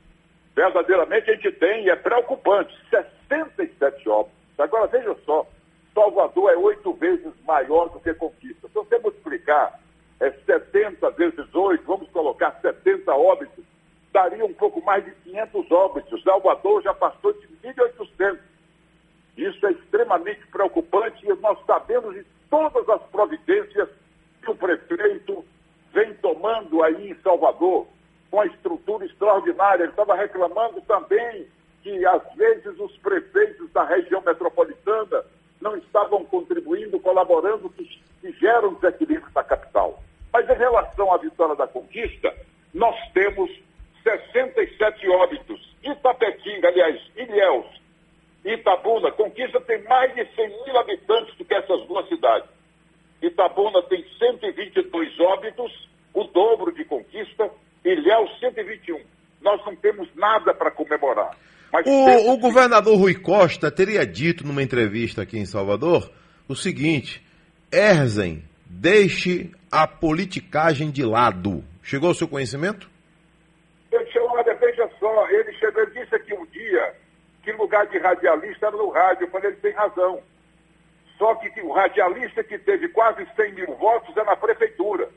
Verdadeiramente 0.57 1.31
a 1.31 1.35
gente 1.35 1.53
tem, 1.53 1.85
e 1.85 1.91
é 1.91 1.97
preocupante, 1.97 2.75
67 2.89 4.09
óbitos. 4.09 4.39
Agora 4.59 4.87
veja 4.87 5.15
só, 5.27 5.47
Salvador 5.93 6.51
é 6.51 6.57
oito 6.57 6.93
vezes 6.95 7.33
maior 7.45 7.91
do 7.91 8.01
que 8.01 8.15
Conquista. 8.15 8.67
Se 8.69 8.75
você 8.75 8.99
multiplicar 8.99 9.79
é, 10.21 10.31
70 10.31 11.11
vezes 11.11 11.55
8, 11.55 11.85
vamos 11.85 12.09
colocar 12.11 12.59
70 12.63 13.13
óbitos, 13.13 13.65
daria 14.11 14.45
um 14.45 14.55
pouco 14.55 14.83
mais 14.83 15.05
de 15.05 15.11
500 15.11 15.71
óbitos. 15.71 16.23
Salvador 16.23 16.83
já 16.83 16.95
passou 16.95 17.33
de 17.35 17.44
1.800. 17.44 17.44
Isso 17.44 17.44
extremamente 20.15 20.47
preocupante 20.47 21.27
e 21.27 21.35
nós 21.35 21.59
sabemos 21.67 22.15
de 22.15 22.25
todas 22.49 22.89
as 22.89 23.03
providências 23.11 23.89
que 24.43 24.51
o 24.51 24.55
prefeito 24.55 25.45
vem 25.93 26.15
tomando 26.15 26.83
aí 26.83 27.11
em 27.11 27.15
Salvador, 27.17 27.87
com 28.31 28.41
a 28.41 28.47
estrutura 28.47 29.05
extraordinária. 29.05 29.85
Ele 29.85 29.91
estava 29.91 30.15
reclamando 30.15 30.81
também 30.83 31.47
que, 31.83 32.07
às 32.07 32.35
vezes, 32.35 32.79
os 32.79 32.97
prefeitos 32.99 33.71
da 33.73 33.85
região 33.85 34.23
metropolitana 34.23 35.25
não 35.61 35.77
estavam 35.77 36.25
contribuindo, 36.25 37.01
colaborando, 37.01 37.71
que, 37.71 37.85
que 38.21 38.33
gera 38.33 38.69
um 38.69 38.75
desequilíbrio 38.75 39.31
na 39.35 39.45
capital. 39.45 40.03
Mas 40.33 40.49
em 40.49 40.55
relação 40.55 41.13
à 41.13 41.19
vitória 41.19 41.55
da 41.55 41.67
conquista, 41.67 42.35
nós 42.73 42.97
temos 43.13 43.51
67 44.03 45.09
óbitos. 45.09 45.75
Itapetinga, 45.83 46.69
aliás, 46.69 47.01
Ilhéus, 47.17 47.67
Itabuna, 48.65 49.13
Conquista 49.13 49.61
tem 49.61 49.83
mais 49.85 50.15
de 50.15 50.27
100 50.35 50.49
mil 50.65 50.79
habitantes 50.79 51.37
do 51.37 51.45
que 51.45 51.55
essas 51.55 51.87
duas 51.87 52.09
cidades. 52.09 52.49
Itabuna 53.21 53.83
tem 53.83 54.03
122 54.19 55.21
óbitos, 55.21 55.89
o 56.15 56.25
dobro 56.25 56.73
de 56.73 56.83
Conquista, 56.87 57.51
Ilhéus 57.85 58.31
121. 58.41 59.01
Nós 59.43 59.63
não 59.67 59.77
temos 59.77 60.09
nada 60.17 60.55
para 60.55 60.71
comemorar. 60.71 61.37
O, 61.85 62.33
o, 62.33 62.39
governador 62.39 62.97
Rui 62.97 63.15
Costa 63.15 63.71
teria 63.71 64.07
dito 64.07 64.47
numa 64.47 64.63
entrevista 64.63 65.23
aqui 65.23 65.37
em 65.39 65.45
Salvador 65.45 66.11
o 66.49 66.55
seguinte: 66.55 67.23
Erzen, 67.71 68.45
deixe 68.65 69.51
a 69.71 69.87
politicagem 69.87 70.91
de 70.91 71.05
lado. 71.05 71.63
Chegou 71.83 72.09
ao 72.09 72.15
seu 72.15 72.29
conhecimento? 72.29 72.89
Eu 73.93 74.07
te 74.07 74.19
olha, 74.21 74.55
veja 74.55 74.89
só, 74.99 75.29
ele 75.29 75.53
chegou, 75.55 75.83
ele 75.83 76.01
disse 76.01 76.15
aqui 76.15 76.33
um 76.33 76.47
dia 76.47 76.95
que 77.45 77.53
lugar 77.53 77.87
de 77.87 77.99
radialista 77.99 78.67
era 78.67 78.77
no 78.77 78.89
rádio. 78.89 79.27
Eu 79.27 79.31
falei, 79.31 79.51
ele 79.51 79.57
tem 79.59 79.73
razão. 79.73 80.23
Só 81.19 81.35
que 81.37 81.61
o 81.61 81.73
radialista 81.73 82.43
que 82.43 82.59
teve 82.59 82.89
quase 82.89 83.25
100 83.37 83.53
mil 83.53 83.75
votos 83.77 84.17
é 84.17 84.25
na 84.25 84.35
prefeitura. 84.35 85.09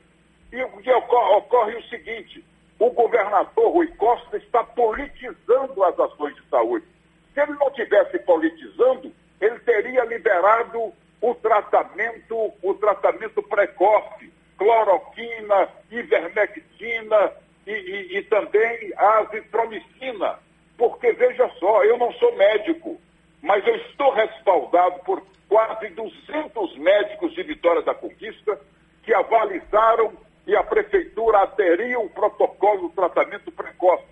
E 0.52 0.62
ocorre, 0.62 1.36
ocorre 1.36 1.76
o 1.76 1.82
seguinte: 1.88 2.44
o 2.78 2.90
governador 2.90 3.72
Rui 3.72 3.88
Costa 3.96 4.36
está 4.36 4.62
politizando 4.62 5.82
as 5.84 5.98
ações 5.98 6.36
de 6.36 6.48
saúde. 6.48 6.86
Se 7.34 7.40
ele 7.40 7.52
não 7.54 7.70
tivesse 7.72 8.18
politizando, 8.20 9.12
ele 9.40 9.58
teria 9.60 10.04
liberado 10.04 10.92
o 11.20 11.34
tratamento, 11.34 12.52
o 12.62 12.74
tratamento 12.74 13.42
precoce, 13.42 14.32
cloroquina, 14.56 15.68
ivermectina 15.90 17.32
e, 17.66 17.72
e, 17.72 18.18
e 18.18 18.22
também 18.24 18.92
azitromicina. 18.96 20.38
Porque, 20.78 21.12
veja 21.12 21.50
só, 21.58 21.82
eu 21.84 21.98
não 21.98 22.12
sou 22.12 22.34
médico, 22.36 22.98
mas 23.42 23.66
eu 23.66 23.74
estou 23.74 24.12
respaldado 24.12 25.00
por 25.00 25.20
quase 25.48 25.88
200 25.88 26.78
médicos 26.78 27.34
de 27.34 27.42
Vitória 27.42 27.82
da 27.82 27.94
Conquista 27.94 28.58
que 29.02 29.12
avalizaram 29.12 30.12
e 30.46 30.54
a 30.54 30.62
prefeitura 30.62 31.40
aderir 31.40 31.98
um 31.98 32.08
protocolo 32.08 32.88
de 32.88 32.94
tratamento 32.94 33.50
precoce. 33.50 34.04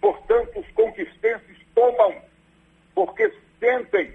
Portanto, 0.00 0.58
os 0.58 0.68
conquistenses 0.72 1.56
tomam, 1.72 2.20
porque 2.94 3.32
sentem 3.60 4.12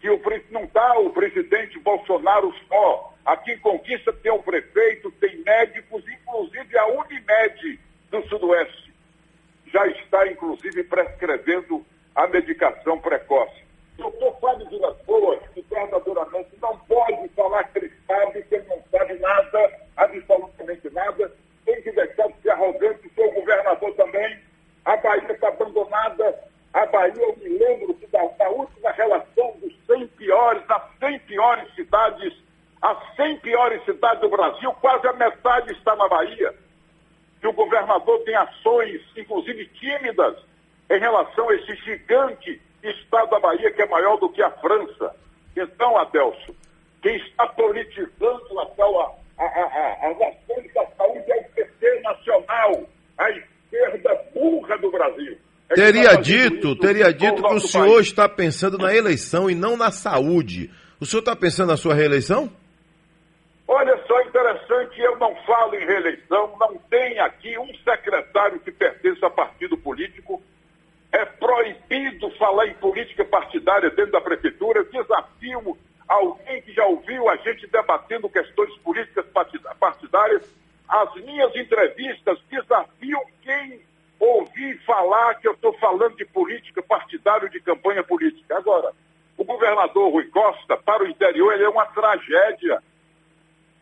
que 0.00 0.10
o, 0.10 0.20
não 0.50 0.64
está 0.64 0.98
o 0.98 1.10
presidente 1.10 1.78
Bolsonaro 1.78 2.52
só. 2.68 3.14
Aqui 3.24 3.52
em 3.52 3.58
Conquista 3.60 4.12
tem 4.12 4.32
o 4.32 4.42
prefeito, 4.42 5.10
tem 5.12 5.36
médicos, 5.42 6.04
inclusive 6.08 6.78
a 6.78 6.86
Unimed 6.88 7.80
do 8.10 8.22
Sudoeste. 8.28 8.83
Já 9.74 9.84
está, 9.88 10.24
inclusive, 10.28 10.84
prescrevendo 10.84 11.84
a 12.14 12.28
medicação 12.28 12.96
precoce. 13.00 13.64
Doutor 13.98 14.38
Fábio 14.38 14.68
Vilas 14.68 14.96
Boas, 15.04 15.40
que 15.52 15.62
verdadeiramente 15.62 16.50
não 16.62 16.78
pode 16.86 17.28
falar 17.30 17.64
que 17.64 17.78
ele 17.80 17.92
sabe, 18.06 18.40
que 18.44 18.54
ele 18.54 18.68
não 18.68 18.80
sabe 18.92 19.14
nada, 19.18 19.80
absolutamente 19.96 20.88
nada, 20.90 21.32
tem 21.64 21.82
que 21.82 21.90
deixar 21.90 22.28
de 22.28 22.40
ser 22.42 22.50
arrogante, 22.50 23.10
seu 23.16 23.32
governador 23.32 23.92
também. 23.94 24.38
A 24.84 24.96
Bahia 24.96 25.32
está 25.32 25.48
abandonada. 25.48 26.38
A 26.72 26.86
Bahia, 26.86 27.14
eu 27.16 27.36
me 27.36 27.58
lembro 27.58 27.94
que 27.94 28.06
da, 28.06 28.22
da 28.22 28.48
última 28.50 28.92
relação 28.92 29.56
dos 29.60 29.74
100 29.88 30.06
piores, 30.06 30.64
das 30.68 30.82
100 31.00 31.18
piores 31.18 31.74
cidades, 31.74 32.32
as 32.80 33.16
100 33.16 33.38
piores 33.38 33.84
cidades 33.84 34.20
do 34.20 34.28
Brasil, 34.28 34.72
quase 34.74 35.08
a 35.08 35.12
metade 35.14 35.72
está 35.72 35.96
na 35.96 36.06
Bahia. 36.08 36.54
Que 37.44 37.48
o 37.48 37.52
governador 37.52 38.20
tem 38.20 38.34
ações, 38.36 39.02
inclusive 39.14 39.66
tímidas, 39.78 40.34
em 40.90 40.98
relação 40.98 41.46
a 41.50 41.54
esse 41.54 41.74
gigante 41.84 42.58
estado 42.82 43.28
da 43.28 43.38
Bahia, 43.38 43.70
que 43.70 43.82
é 43.82 43.86
maior 43.86 44.16
do 44.16 44.30
que 44.30 44.42
a 44.42 44.50
França. 44.52 45.14
Então, 45.54 45.94
Adelso, 45.98 46.56
quem 47.02 47.16
está 47.16 47.46
politizando 47.48 48.58
a, 48.58 48.62
a, 48.62 49.44
a, 49.44 50.10
as 50.10 50.16
ações 50.22 50.72
da 50.72 50.86
saúde 50.96 51.32
é 51.32 51.36
o 51.36 51.44
PT 51.50 52.00
Nacional, 52.00 52.88
a 53.18 53.30
esquerda 53.30 54.24
burra 54.32 54.78
do 54.78 54.90
Brasil. 54.90 55.36
É 55.68 55.74
teria 55.74 56.16
dito, 56.16 56.74
teria 56.76 57.12
dito 57.12 57.42
que 57.42 57.54
o 57.56 57.60
senhor 57.60 57.96
país. 57.96 58.06
está 58.06 58.26
pensando 58.26 58.78
na 58.78 58.96
eleição 58.96 59.50
e 59.50 59.54
não 59.54 59.76
na 59.76 59.90
saúde. 59.90 60.70
O 60.98 61.04
senhor 61.04 61.20
está 61.20 61.36
pensando 61.36 61.68
na 61.68 61.76
sua 61.76 61.92
reeleição? 61.92 62.50
Olha 63.68 63.93
interessante, 64.94 65.00
eu 65.00 65.16
não 65.18 65.34
falo 65.44 65.74
em 65.74 65.84
reeleição, 65.84 66.56
não 66.58 66.78
tem 66.90 67.18
aqui 67.18 67.58
um 67.58 67.74
secretário 67.78 68.60
que 68.60 68.70
pertence 68.70 69.24
a 69.24 69.30
partido 69.30 69.76
político 69.76 70.42
é 71.12 71.24
proibido 71.24 72.30
falar 72.32 72.66
em 72.66 72.74
política 72.74 73.24
partidária 73.24 73.90
dentro 73.90 74.12
da 74.12 74.20
prefeitura. 74.20 74.84
Desafio 74.84 75.76
alguém 76.08 76.60
que 76.62 76.72
já 76.72 76.84
ouviu 76.86 77.28
a 77.28 77.36
gente 77.36 77.66
debatendo 77.68 78.28
questões 78.28 78.76
políticas 78.78 79.24
partidárias. 79.78 80.42
As 80.88 81.14
minhas 81.14 81.54
entrevistas 81.54 82.38
desafiam 82.50 83.22
quem 83.42 83.80
ouvir 84.18 84.78
falar 84.84 85.34
que 85.36 85.46
eu 85.46 85.52
estou 85.52 85.72
falando 85.74 86.16
de 86.16 86.24
política 86.24 86.82
partidária 86.82 87.48
de 87.48 87.60
campanha 87.60 88.02
política. 88.02 88.56
Agora, 88.58 88.92
o 89.36 89.44
governador 89.44 90.10
Rui 90.10 90.24
Costa, 90.26 90.76
para 90.76 91.04
o 91.04 91.08
interior, 91.08 91.52
ele 91.52 91.64
é 91.64 91.68
uma 91.68 91.86
tragédia. 91.86 92.82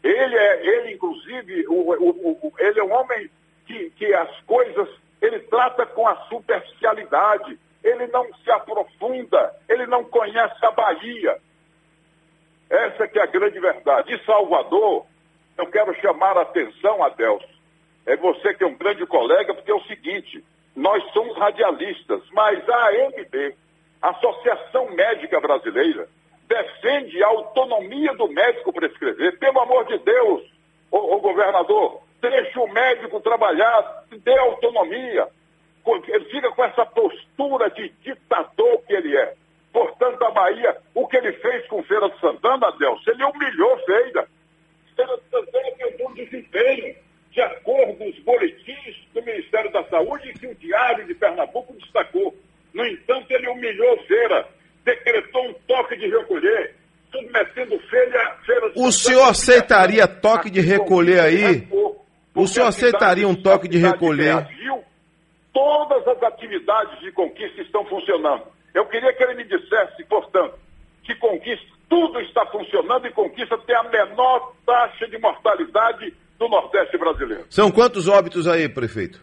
Ele 0.03 0.37
é, 0.37 0.67
ele, 0.67 0.99
inclusive, 1.33 1.67
o, 1.69 1.75
o, 1.75 2.31
o, 2.47 2.53
ele 2.59 2.81
é 2.81 2.85
um 2.85 2.93
homem 2.93 3.31
que, 3.67 3.91
que 3.91 4.13
as 4.15 4.41
coisas 4.43 4.89
ele 5.21 5.39
trata 5.41 5.87
com 5.87 6.07
a 6.07 6.17
superficialidade. 6.27 7.59
ele 7.83 8.07
não 8.09 8.27
se 8.35 8.51
aprofunda, 8.51 9.55
ele 9.69 9.87
não 9.87 10.05
conhece 10.05 10.65
a 10.65 10.71
Bahia. 10.71 11.37
Essa 12.69 13.09
que 13.09 13.19
é 13.19 13.23
a 13.23 13.27
grande 13.27 13.59
verdade. 13.59 14.15
E 14.15 14.25
Salvador, 14.25 15.07
eu 15.59 15.67
quero 15.67 15.95
chamar 16.01 16.37
a 16.37 16.43
atenção, 16.43 17.03
Adelso, 17.03 17.49
é 18.07 18.17
você 18.17 18.55
que 18.55 18.65
é 18.65 18.67
um 18.67 18.77
grande 18.77 19.05
colega, 19.07 19.55
porque 19.55 19.71
é 19.71 19.75
o 19.75 19.85
seguinte, 19.85 20.45
nós 20.75 21.03
somos 21.13 21.37
radialistas, 21.37 22.23
mas 22.33 22.69
a 22.69 22.89
AMB, 22.89 23.57
Associação 24.01 24.91
Médica 24.91 25.41
Brasileira, 25.41 26.09
defende 26.49 27.23
a 27.23 27.29
autonomia 27.29 28.15
do 28.15 28.29
médico 28.29 28.73
prescrever. 28.73 29.39
Pelo 29.39 29.61
amor 29.61 29.87
de 29.87 29.99
Deus, 29.99 30.52
o, 30.93 31.21
governador, 31.21 32.03
deixe 32.21 32.59
o 32.59 32.69
médico 32.69 33.21
trabalhar, 33.21 34.05
dê 34.11 34.39
autonomia. 34.39 35.27
Ele 36.09 36.25
fica 36.27 36.51
com 36.53 36.65
essa 36.65 36.87
postura 36.87 37.71
de 37.71 37.89
ditador 38.05 38.83
que 38.87 38.93
ele 38.93 39.17
é. 39.17 39.35
Portanto, 39.73 40.23
a 40.23 40.31
Bahia, 40.31 40.77
o 40.95 41.09
que 41.09 41.17
ele 41.17 41.33
fez 41.33 41.67
com 41.67 41.83
Feira 41.83 42.09
de 42.11 42.21
Santana, 42.21 42.71
Deus, 42.79 43.03
ele 43.09 43.25
humilhou 43.25 43.79
Feira. 43.79 44.29
Feira 44.95 45.17
de 45.17 45.31
Santana 45.31 45.71
tem 45.79 46.07
um 46.07 46.15
desempenho, 46.15 46.95
de 47.31 47.41
acordo 47.41 47.95
com 47.95 48.09
os 48.09 48.19
boletins 48.21 48.97
do 49.15 49.23
Ministério 49.23 49.73
da 49.73 49.83
Saúde, 49.85 50.35
que 50.35 50.47
o 50.47 50.55
Diário 50.55 51.07
de 51.07 51.15
Pernambuco 51.15 51.73
destacou. 51.73 52.37
No 52.75 52.87
entanto, 52.87 53.31
ele 53.31 53.49
humilhou 53.49 53.97
Feira, 54.05 54.47
decretou 54.85 55.49
um 55.49 55.55
toque 55.67 55.97
de 55.97 56.09
recolher, 56.09 56.77
submetendo 57.13 57.79
Feira... 57.91 58.37
feira 58.45 58.73
o 58.75 58.91
senhor 58.91 59.29
aceitaria 59.29 60.09
toque 60.09 60.51
de 60.51 60.61
recolher 60.61 61.21
aí? 61.21 61.69
O 62.35 62.47
senhor 62.47 62.67
aceitaria 62.67 63.29
um 63.29 63.35
toque 63.35 63.69
de 63.69 63.79
recolher? 63.79 64.49
Todas 65.53 66.09
as 66.09 66.23
atividades 66.23 66.99
de 67.01 67.13
conquista 67.13 67.61
estão 67.61 67.85
funcionando. 67.85 68.45
Eu 68.75 68.87
queria 68.87 69.13
que 69.13 69.23
ele 69.23 69.35
me 69.35 69.45
dissesse, 69.45 70.03
portanto, 70.09 70.55
que 71.05 71.15
conquista, 71.17 71.67
tudo 71.91 72.19
está 72.21 72.47
funcionando 72.47 73.07
e 73.07 73.13
conquista 73.13 73.59
tem 73.67 73.77
a 73.77 73.83
menor 73.83 74.55
taxa 74.65 75.07
de 75.07 75.19
mortalidade 75.19 76.15
do 76.39 76.49
Nordeste 76.49 76.97
brasileiro. 76.97 77.45
São 77.51 77.71
quantos 77.71 78.09
óbitos 78.09 78.49
aí, 78.49 78.67
prefeito? 78.67 79.21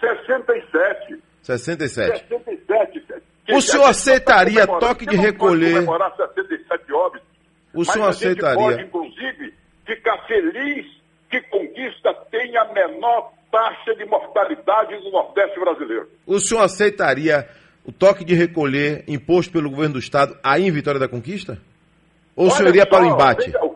67. 0.00 1.22
67. 1.42 2.24
67. 2.28 3.22
O 3.50 3.60
senhor 3.60 3.84
aceitaria 3.84 4.66
toque 4.66 5.06
de 5.06 5.16
recolher? 5.16 5.74
comemorar 5.74 6.14
67 6.16 6.27
O 7.78 7.84
senhor 7.84 8.08
aceitaria? 8.08 8.56
pode, 8.56 8.82
inclusive, 8.82 9.54
ficar 9.86 10.18
feliz 10.26 10.84
que 11.30 11.40
conquista 11.42 12.12
tem 12.28 12.56
a 12.56 12.64
menor 12.72 13.32
taxa 13.52 13.94
de 13.94 14.04
mortalidade 14.04 14.96
do 14.96 15.12
Nordeste 15.12 15.60
brasileiro. 15.60 16.08
O 16.26 16.40
senhor 16.40 16.62
aceitaria 16.62 17.48
o 17.84 17.92
toque 17.92 18.24
de 18.24 18.34
recolher 18.34 19.04
imposto 19.06 19.52
pelo 19.52 19.70
governo 19.70 19.94
do 19.94 20.00
Estado 20.00 20.36
aí 20.42 20.66
em 20.66 20.72
Vitória 20.72 20.98
da 20.98 21.06
Conquista? 21.06 21.56
Ou 22.34 22.46
Olha 22.46 22.52
o 22.52 22.56
senhor 22.56 22.68
iria 22.70 22.82
só, 22.82 22.90
para 22.90 23.04
o 23.04 23.06
embate? 23.06 23.46
Veja, 23.46 23.70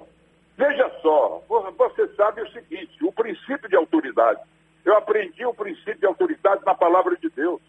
veja 0.59 0.91
só, 1.01 1.41
você 1.49 2.09
sabe 2.17 2.43
o 2.43 2.51
seguinte, 2.51 3.05
o 3.05 3.13
princípio 3.13 3.69
de 3.69 3.77
autoridade. 3.77 4.41
Eu 4.85 4.97
aprendi 4.97 5.47
o 5.47 5.55
princípio 5.55 6.01
de 6.01 6.07
autoridade 6.07 6.61
na 6.67 6.75
palavra 6.75 7.17
de 7.17 7.31
Deus. 7.31 7.61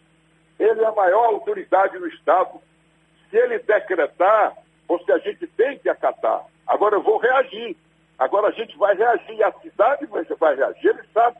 Ele 0.58 0.80
é 0.80 0.86
a 0.86 0.92
maior 0.92 1.26
autoridade 1.26 1.96
do 1.96 2.08
Estado. 2.08 2.60
Se 3.30 3.36
ele 3.36 3.60
decretar, 3.60 4.63
você 4.88 5.12
a 5.12 5.18
gente 5.18 5.46
tem 5.48 5.78
que 5.78 5.88
acatar. 5.88 6.44
Agora 6.66 6.96
eu 6.96 7.02
vou 7.02 7.18
reagir. 7.18 7.76
Agora 8.18 8.48
a 8.48 8.52
gente 8.52 8.76
vai 8.76 8.94
reagir. 8.94 9.42
A 9.42 9.52
cidade 9.60 10.06
vai 10.06 10.54
reagir. 10.54 10.88
Ele 10.88 11.02
sabe. 11.12 11.38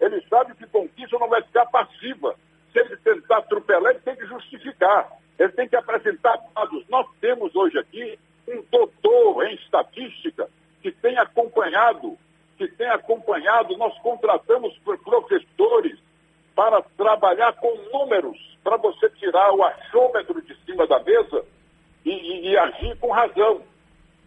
Ele 0.00 0.20
sabe 0.28 0.54
que 0.54 0.66
conquista 0.66 1.18
não 1.18 1.28
vai 1.28 1.42
ficar 1.42 1.66
passiva. 1.66 2.34
Se 2.72 2.78
ele 2.78 2.96
tentar 2.98 3.38
atropelar, 3.38 3.92
ele 3.92 4.00
tem 4.00 4.16
que 4.16 4.26
justificar. 4.26 5.10
Ele 5.38 5.52
tem 5.52 5.68
que 5.68 5.76
apresentar 5.76 6.38
dados. 6.54 6.84
Nós 6.88 7.06
temos 7.20 7.54
hoje 7.54 7.78
aqui 7.78 8.18
um 8.48 8.62
doutor 8.70 9.46
em 9.46 9.54
estatística 9.54 10.48
que 10.82 10.92
tem 10.92 11.16
acompanhado, 11.16 12.18
que 12.58 12.68
tem 12.68 12.88
acompanhado, 12.88 13.76
nós 13.78 13.96
contratamos 14.00 14.76
professores 15.02 15.98
para 16.54 16.82
trabalhar 16.96 17.54
com 17.54 17.74
números, 17.92 18.36
para 18.62 18.76
você 18.76 19.08
tirar 19.10 19.52
o 19.54 19.62
achômetro 19.64 20.42
de 20.42 20.54
cima 20.64 20.86
da 20.86 21.02
mesa 21.02 21.44
e, 22.20 22.56
agir 22.56 22.96
com 22.98 23.10
razão, 23.10 23.62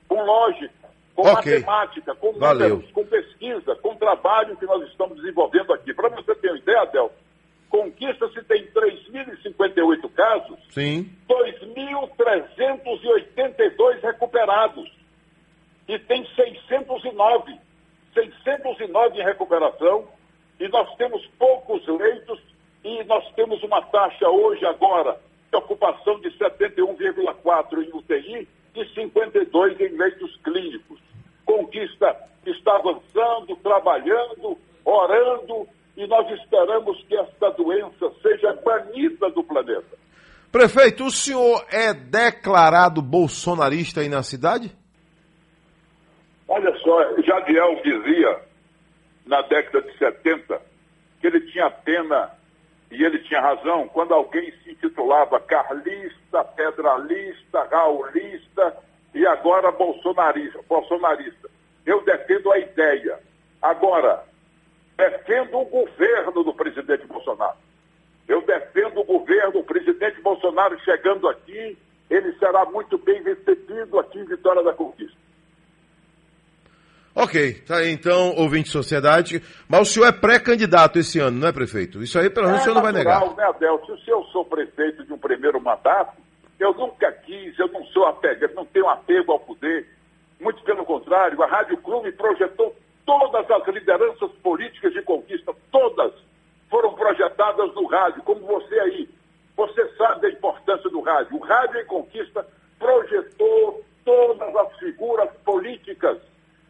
com 0.07 0.21
lógica, 0.23 0.73
com 1.15 1.21
okay. 1.21 1.59
matemática, 1.59 2.15
com 2.15 2.33
números, 2.33 2.91
com 2.91 3.05
pesquisa, 3.05 3.75
com 3.75 3.95
trabalho 3.95 4.57
que 4.57 4.65
nós 4.65 4.83
estamos 4.89 5.17
desenvolvendo 5.17 5.73
aqui. 5.73 5.93
Para 5.93 6.09
você 6.09 6.35
ter 6.35 6.49
uma 6.49 6.57
ideia, 6.57 6.81
Adel, 6.81 7.11
Conquista-se 7.69 8.41
tem 8.43 8.65
3.058 8.67 10.09
casos, 10.13 10.57
Sim. 10.71 11.09
2.382 11.27 14.01
recuperados. 14.01 14.89
E 15.87 15.97
tem 15.99 16.25
609. 16.35 17.57
609 18.13 19.19
em 19.19 19.23
recuperação 19.23 20.07
e 20.59 20.67
nós 20.69 20.95
temos 20.95 21.23
poucos 21.37 21.85
leitos 21.87 22.41
e 22.83 23.03
nós 23.03 23.23
temos 23.35 23.61
uma 23.63 23.79
taxa 23.83 24.27
hoje, 24.27 24.65
agora, 24.65 25.21
de 25.51 25.57
ocupação 25.57 26.19
de 26.19 26.29
71,4 26.37 27.83
em 27.83 27.97
UTI 27.97 28.47
e 28.75 28.85
52 28.93 29.79
em 29.79 29.97
leitos 29.97 30.35
clínicos. 30.43 30.99
Conquista 31.45 32.15
está 32.45 32.75
avançando, 32.75 33.55
trabalhando, 33.57 34.57
orando 34.83 35.67
e 35.95 36.05
nós 36.07 36.29
esperamos 36.39 37.03
que 37.05 37.15
esta 37.15 37.49
doença 37.51 38.11
seja 38.21 38.53
banida 38.63 39.29
do 39.31 39.43
planeta. 39.43 39.97
Prefeito, 40.51 41.05
o 41.05 41.11
senhor 41.11 41.65
é 41.71 41.93
declarado 41.93 43.01
bolsonarista 43.01 44.01
aí 44.01 44.09
na 44.09 44.23
cidade? 44.23 44.71
Olha 46.47 46.73
só, 46.77 47.21
Jadiel 47.21 47.81
dizia 47.83 48.41
na 49.25 49.41
década 49.41 49.81
de 49.81 49.97
70, 49.97 50.61
que 51.19 51.27
ele 51.27 51.41
tinha 51.51 51.69
pena, 51.69 52.31
e 52.89 53.03
ele 53.03 53.19
tinha 53.19 53.41
razão, 53.41 53.87
quando 53.89 54.13
alguém 54.13 54.51
se 54.63 54.71
intitulava 54.71 55.39
carlista, 55.39 56.43
pedralista, 56.43 57.63
raulista 57.63 58.77
e 59.13 59.25
agora 59.25 59.71
bolsonarista. 59.71 60.59
bolsonarista. 60.67 61.49
Eu 61.85 62.03
defendo 62.03 62.51
a 62.51 62.59
ideia. 62.59 63.19
Agora, 63.61 64.23
defendo 64.95 65.59
o 65.59 65.65
governo 65.65 66.43
do 66.43 66.53
presidente 66.53 67.05
Bolsonaro. 67.05 67.57
Eu 68.27 68.41
defendo 68.41 69.01
o 69.01 69.03
governo, 69.03 69.59
o 69.59 69.63
presidente 69.63 70.21
Bolsonaro 70.21 70.79
chegando 70.81 71.27
aqui, 71.27 71.77
ele 72.09 72.33
será 72.39 72.65
muito 72.65 72.97
bem 72.97 73.21
recebido 73.21 73.99
aqui 73.99 74.19
em 74.19 74.25
Vitória 74.25 74.63
da 74.63 74.73
Conquista. 74.73 75.17
Ok, 77.19 77.63
tá 77.65 77.77
aí 77.77 77.89
então, 77.89 78.35
ouvinte 78.35 78.65
de 78.65 78.69
sociedade. 78.69 79.41
Mas 79.67 79.81
o 79.81 79.85
senhor 79.85 80.05
é 80.05 80.11
pré-candidato 80.11 80.99
esse 80.99 81.17
ano, 81.17 81.39
não 81.39 81.47
é, 81.47 81.51
prefeito? 81.51 82.03
Isso 82.03 82.19
aí, 82.19 82.29
pelo 82.29 82.45
menos, 82.45 82.59
é 82.59 82.61
o 82.61 82.63
senhor 82.65 82.75
não 82.75 82.83
vai 82.83 82.91
negar. 82.91 83.25
Né, 83.35 83.43
Adelso? 83.43 83.97
Se 84.05 84.11
eu 84.11 84.23
sou 84.25 84.45
prefeito 84.45 85.03
de 85.03 85.11
um 85.11 85.17
primeiro 85.17 85.59
mandato, 85.59 86.15
eu 86.59 86.75
nunca 86.75 87.11
quis, 87.11 87.57
eu 87.57 87.69
não 87.69 87.83
sou 87.85 88.05
apego, 88.05 88.47
não 88.53 88.65
tenho 88.65 88.87
apego 88.87 89.31
ao 89.31 89.39
poder. 89.39 89.87
Muito 90.39 90.61
pelo 90.61 90.85
contrário, 90.85 91.41
a 91.41 91.47
Rádio 91.47 91.77
Clube 91.77 92.11
projetou 92.11 92.75
todas 93.03 93.49
as 93.49 93.67
lideranças 93.67 94.29
políticas 94.43 94.93
de 94.93 95.01
conquista, 95.01 95.51
todas 95.71 96.13
foram 96.69 96.93
projetadas 96.93 97.73
no 97.73 97.87
rádio, 97.87 98.21
como 98.21 98.41
você 98.41 98.79
aí. 98.79 99.09
Você 99.55 99.87
sabe 99.97 100.21
da 100.21 100.29
importância 100.29 100.87
do 100.91 101.01
rádio. 101.01 101.37
O 101.37 101.39
rádio 101.39 101.81
em 101.81 101.85
conquista 101.85 102.45
projetou 102.77 103.83
todas 104.05 104.55
as 104.55 104.77
figuras 104.77 105.29
políticas 105.43 106.19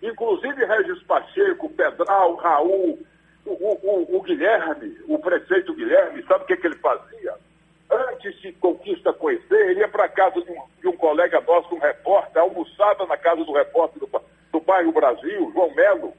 inclusive 0.02 0.66
Regis 0.66 1.02
Pacheco, 1.04 1.70
Pedral, 1.70 2.36
Raul, 2.36 3.00
o, 3.46 3.52
o, 3.52 4.18
o, 4.18 4.22
Guilherme, 4.22 4.98
o 5.08 5.18
prefeito 5.20 5.74
Guilherme, 5.74 6.24
sabe 6.24 6.44
o 6.44 6.48
que, 6.48 6.58
que 6.58 6.68
ele 6.68 6.78
fazia? 6.78 7.36
Antes 7.90 8.40
de 8.42 8.52
Conquista 8.54 9.14
conhecer, 9.14 9.70
ele 9.70 9.80
ia 9.80 9.88
para 9.88 10.06
a 10.06 10.10
casa 10.10 10.42
de 10.42 10.52
um, 10.52 10.62
de 10.82 10.88
um, 10.90 10.98
colega 10.98 11.40
nosso, 11.42 11.74
um 11.74 11.80
repórter, 11.80 12.42
almoçada 12.42 13.06
na 13.06 13.18
casa 13.18 13.44
do 13.46 13.54
repórter 13.54 14.00
do, 14.00 14.22
do 14.52 14.60
bairro 14.60 14.92
Brasil, 14.92 15.52
João 15.54 15.74
Melo, 15.74 16.14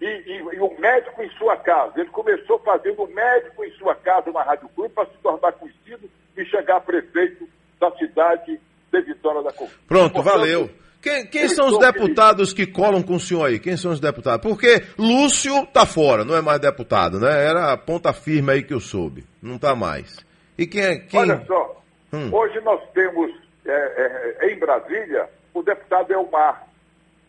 e, 0.00 0.06
e, 0.06 0.56
e 0.56 0.60
o 0.60 0.80
médico 0.80 1.22
em 1.22 1.30
sua 1.32 1.56
casa. 1.58 2.00
Ele 2.00 2.08
começou 2.08 2.58
fazendo 2.60 3.06
médico 3.08 3.64
em 3.64 3.70
sua 3.72 3.94
casa 3.94 4.32
na 4.32 4.42
Rádio 4.42 4.68
Clube 4.70 4.94
para 4.94 5.06
se 5.06 5.16
tornar 5.22 5.52
conhecido 5.52 6.10
e 6.36 6.44
chegar 6.46 6.80
prefeito 6.80 7.46
da 7.78 7.90
cidade 7.92 8.58
de 8.90 9.00
Vitória 9.02 9.42
da 9.42 9.52
Conquista. 9.52 9.80
Pronto, 9.86 10.12
Portanto, 10.12 10.32
valeu. 10.32 10.81
Quem, 11.02 11.26
quem 11.26 11.48
são 11.48 11.66
os 11.66 11.78
deputados 11.80 12.52
que 12.52 12.64
colam 12.64 13.02
com 13.02 13.16
o 13.16 13.20
senhor 13.20 13.46
aí? 13.46 13.58
Quem 13.58 13.76
são 13.76 13.90
os 13.90 13.98
deputados? 13.98 14.40
Porque 14.40 14.84
Lúcio 14.96 15.66
tá 15.66 15.84
fora, 15.84 16.24
não 16.24 16.36
é 16.36 16.40
mais 16.40 16.60
deputado, 16.60 17.18
né? 17.18 17.44
Era 17.44 17.72
a 17.72 17.76
ponta 17.76 18.12
firme 18.12 18.52
aí 18.52 18.62
que 18.62 18.72
eu 18.72 18.78
soube. 18.78 19.24
Não 19.42 19.58
tá 19.58 19.74
mais. 19.74 20.24
E 20.56 20.64
quem 20.64 20.80
é. 20.80 20.98
Quem... 21.00 21.18
Olha 21.18 21.44
só, 21.44 21.82
hum. 22.12 22.30
hoje 22.32 22.60
nós 22.60 22.80
temos 22.94 23.32
é, 23.66 24.36
é, 24.42 24.52
em 24.52 24.58
Brasília 24.60 25.28
o 25.52 25.60
deputado 25.60 26.12
Elmar. 26.12 26.68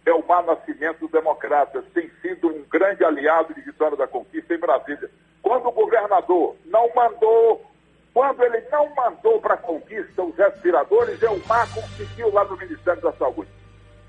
Elmar 0.05 0.45
Nascimento 0.45 1.07
Democrata 1.07 1.83
tem 1.95 2.11
sido 2.21 2.49
um 2.49 2.63
grande 2.69 3.03
aliado 3.03 3.55
de 3.55 3.61
Vitória 3.61 3.97
da 3.97 4.05
Conquista 4.05 4.53
em 4.53 4.59
Brasília. 4.59 5.09
Quando 5.41 5.67
o 5.67 5.71
governador 5.71 6.55
não 6.65 6.87
mandou 6.95 7.65
Quando 8.13 8.43
ele 8.43 8.61
não 8.71 8.93
mandou 8.93 9.41
para 9.41 9.55
a 9.55 9.57
conquista 9.57 10.21
os 10.21 10.35
respiradores, 10.37 11.19
Elmar 11.23 11.67
conseguiu 11.73 12.31
lá 12.31 12.45
no 12.45 12.55
Ministério 12.55 13.01
da 13.01 13.11
Saúde. 13.13 13.49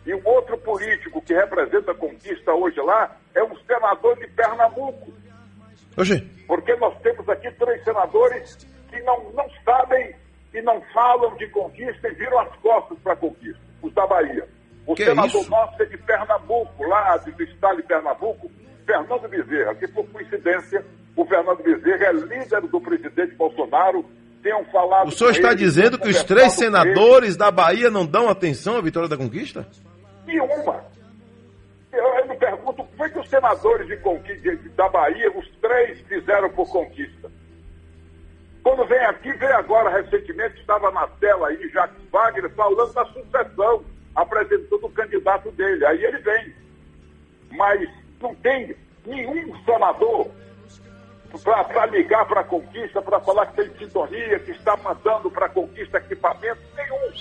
E 0.07 0.15
um 0.15 0.21
outro 0.25 0.59
político 0.59 1.23
que 1.23 1.33
representa 1.33 1.93
a 1.93 1.95
conquista 1.95 2.53
hoje 2.53 2.81
lá 2.81 3.17
é 3.35 3.43
um 3.43 3.57
senador 3.67 4.17
de 4.19 4.27
Pernambuco. 4.29 5.13
Oxê. 5.97 6.23
Porque 6.47 6.75
nós 6.77 6.99
temos 7.01 7.29
aqui 7.29 7.51
três 7.53 7.83
senadores 7.85 8.57
que 8.91 9.01
não, 9.01 9.31
não 9.33 9.47
sabem 9.65 10.15
e 10.53 10.61
não 10.63 10.81
falam 10.93 11.35
de 11.37 11.49
conquista 11.49 12.09
e 12.09 12.15
viram 12.15 12.39
as 12.41 12.55
costas 12.57 12.99
para 12.99 13.15
a 13.15 13.17
conquista, 13.17 13.61
os 13.83 13.93
da 13.95 14.07
Bahia. 14.07 14.47
O 14.87 14.95
que 14.95 15.05
senador 15.05 15.45
é 15.45 15.49
nosso 15.49 15.83
é 15.83 15.87
de 15.87 15.97
Pernambuco, 15.97 16.85
lá 16.85 17.17
do 17.17 17.43
estado 17.43 17.77
de 17.77 17.83
Pernambuco, 17.85 18.51
Fernando 18.85 19.29
Bezerra, 19.29 19.75
que 19.75 19.89
por 19.89 20.07
coincidência, 20.09 20.85
o 21.17 21.25
Fernando 21.25 21.63
Bezerra 21.63 22.05
é 22.05 22.13
líder 22.13 22.61
do 22.63 22.81
presidente 22.81 23.35
Bolsonaro. 23.35 24.05
Tenham 24.43 24.63
falado. 24.67 25.09
O 25.09 25.11
senhor 25.11 25.31
está 25.31 25.53
ele, 25.53 25.57
dizendo 25.57 25.99
que 25.99 26.11
os 26.11 26.23
três 26.23 26.53
senadores 26.53 27.35
da 27.35 27.51
Bahia 27.51 27.91
não 27.91 28.05
dão 28.05 28.29
atenção 28.29 28.77
à 28.77 28.83
vitória 28.83 29.09
da 29.09 29.17
conquista? 29.17 29.67
Nenhuma. 30.27 30.85
Eu, 31.93 32.05
eu 32.05 32.29
me 32.29 32.37
pergunto 32.37 32.83
o 32.83 32.87
que 32.87 32.97
foi 32.97 33.11
que 33.11 33.19
os 33.21 33.29
senadores 33.29 33.87
de 33.87 33.97
conquista, 33.99 34.57
da 34.77 34.89
Bahia, 34.89 35.31
os 35.37 35.49
três, 35.61 36.01
fizeram 36.01 36.51
por 36.51 36.69
conquista. 36.71 37.31
Quando 38.63 38.87
vem 38.87 39.05
aqui, 39.05 39.33
vem 39.35 39.51
agora, 39.51 39.91
recentemente, 39.91 40.59
estava 40.59 40.91
na 40.91 41.07
tela 41.07 41.49
aí, 41.49 41.69
Jacques 41.69 42.03
Wagner, 42.11 42.51
falando 42.51 42.93
da 42.93 43.05
sucessão, 43.07 43.85
apresentando 44.15 44.87
o 44.87 44.91
candidato 44.91 45.51
dele. 45.53 45.85
Aí 45.85 46.03
ele 46.03 46.19
vem. 46.19 46.55
Mas 47.53 47.89
não 48.21 48.35
tem 48.37 48.75
nenhum 49.07 49.55
senador 49.65 50.31
para 51.43 51.87
ligar 51.87 52.27
para 52.27 52.41
a 52.41 52.45
conquista, 52.45 53.03
para 53.03 53.21
falar 53.21 53.47
que 53.47 53.57
tem 53.57 53.77
sintonia, 53.77 54.39
que 54.39 54.53
está 54.53 54.77
mandando 54.77 55.31
para 55.31 55.47
a 55.47 55.51
conquista 55.51 55.99
equipamento, 55.99 56.61
nenhum. 56.77 57.13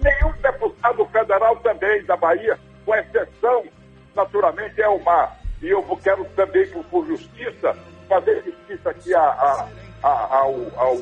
Nenhum 0.00 0.32
deputado 0.40 1.04
federal 1.06 1.56
também 1.56 2.04
da 2.04 2.16
Bahia, 2.16 2.58
com 2.84 2.94
exceção, 2.94 3.64
naturalmente, 4.14 4.80
é 4.80 4.88
o 4.88 5.02
Mar. 5.02 5.38
E 5.60 5.68
eu 5.68 5.82
quero 6.02 6.24
também, 6.36 6.66
por, 6.68 6.84
por 6.84 7.06
justiça, 7.06 7.76
fazer 8.08 8.42
justiça 8.44 8.90
aqui 8.90 9.14
a, 9.14 9.20
a, 9.20 9.68
a, 10.02 10.08
ao, 10.08 10.54
ao, 10.76 10.96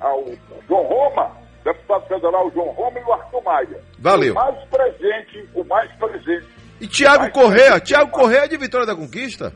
ao 0.00 0.24
João 0.68 0.82
Roma, 0.84 1.36
deputado 1.64 2.06
federal 2.06 2.50
João 2.52 2.68
Roma 2.68 2.98
e 2.98 3.02
o 3.02 3.12
Arthur 3.12 3.42
Maia. 3.42 3.80
Valeu. 3.98 4.32
O 4.32 4.36
mais 4.36 4.64
presente, 4.68 5.48
o 5.54 5.64
mais 5.64 5.90
presente. 5.92 6.46
E 6.80 6.86
Tiago 6.86 7.30
Correia, 7.32 7.80
Tiago 7.80 8.10
Correia 8.10 8.48
de 8.48 8.56
Vitória 8.56 8.86
da 8.86 8.94
Conquista? 8.94 9.52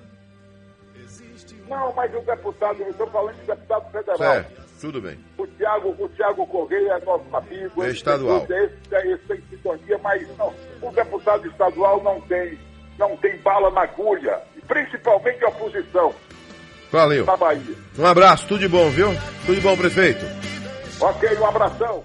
Não, 1.69 1.93
mas 1.95 2.15
o 2.15 2.21
deputado, 2.21 2.81
eu 2.81 2.91
estou 2.91 3.07
falando 3.09 3.35
de 3.35 3.47
deputado 3.47 3.91
federal. 3.91 4.17
Certo, 4.17 4.66
tudo 4.81 5.01
bem. 5.01 5.19
O 5.39 5.47
Tiago, 5.47 5.95
o 5.99 6.09
Tiago 6.11 6.47
Correia 6.47 6.93
é 6.93 7.05
nosso 7.05 7.25
amigo. 7.37 7.83
É 7.83 7.91
estadual. 7.91 8.47
Esse, 8.49 9.09
esse 9.09 9.23
tem 9.27 9.43
sintonia, 9.51 9.99
mas 10.03 10.37
não, 10.37 10.53
o 10.83 10.91
deputado 10.93 11.47
estadual 11.49 12.03
não 12.03 12.21
tem, 12.23 12.59
não 12.99 13.17
tem 13.17 13.37
bala 13.39 13.71
na 13.71 13.83
agulha, 13.83 14.41
principalmente 14.67 15.45
a 15.45 15.49
oposição. 15.49 16.15
Valeu. 16.91 17.25
Na 17.27 17.37
Bahia. 17.37 17.77
Um 17.99 18.07
abraço, 18.07 18.47
tudo 18.47 18.61
de 18.61 18.69
bom, 18.69 18.89
viu? 18.91 19.09
Tudo 19.45 19.57
de 19.57 19.61
bom, 19.61 19.77
prefeito. 19.77 20.25
Ok, 21.01 21.37
um 21.39 21.47
abração. 21.47 22.05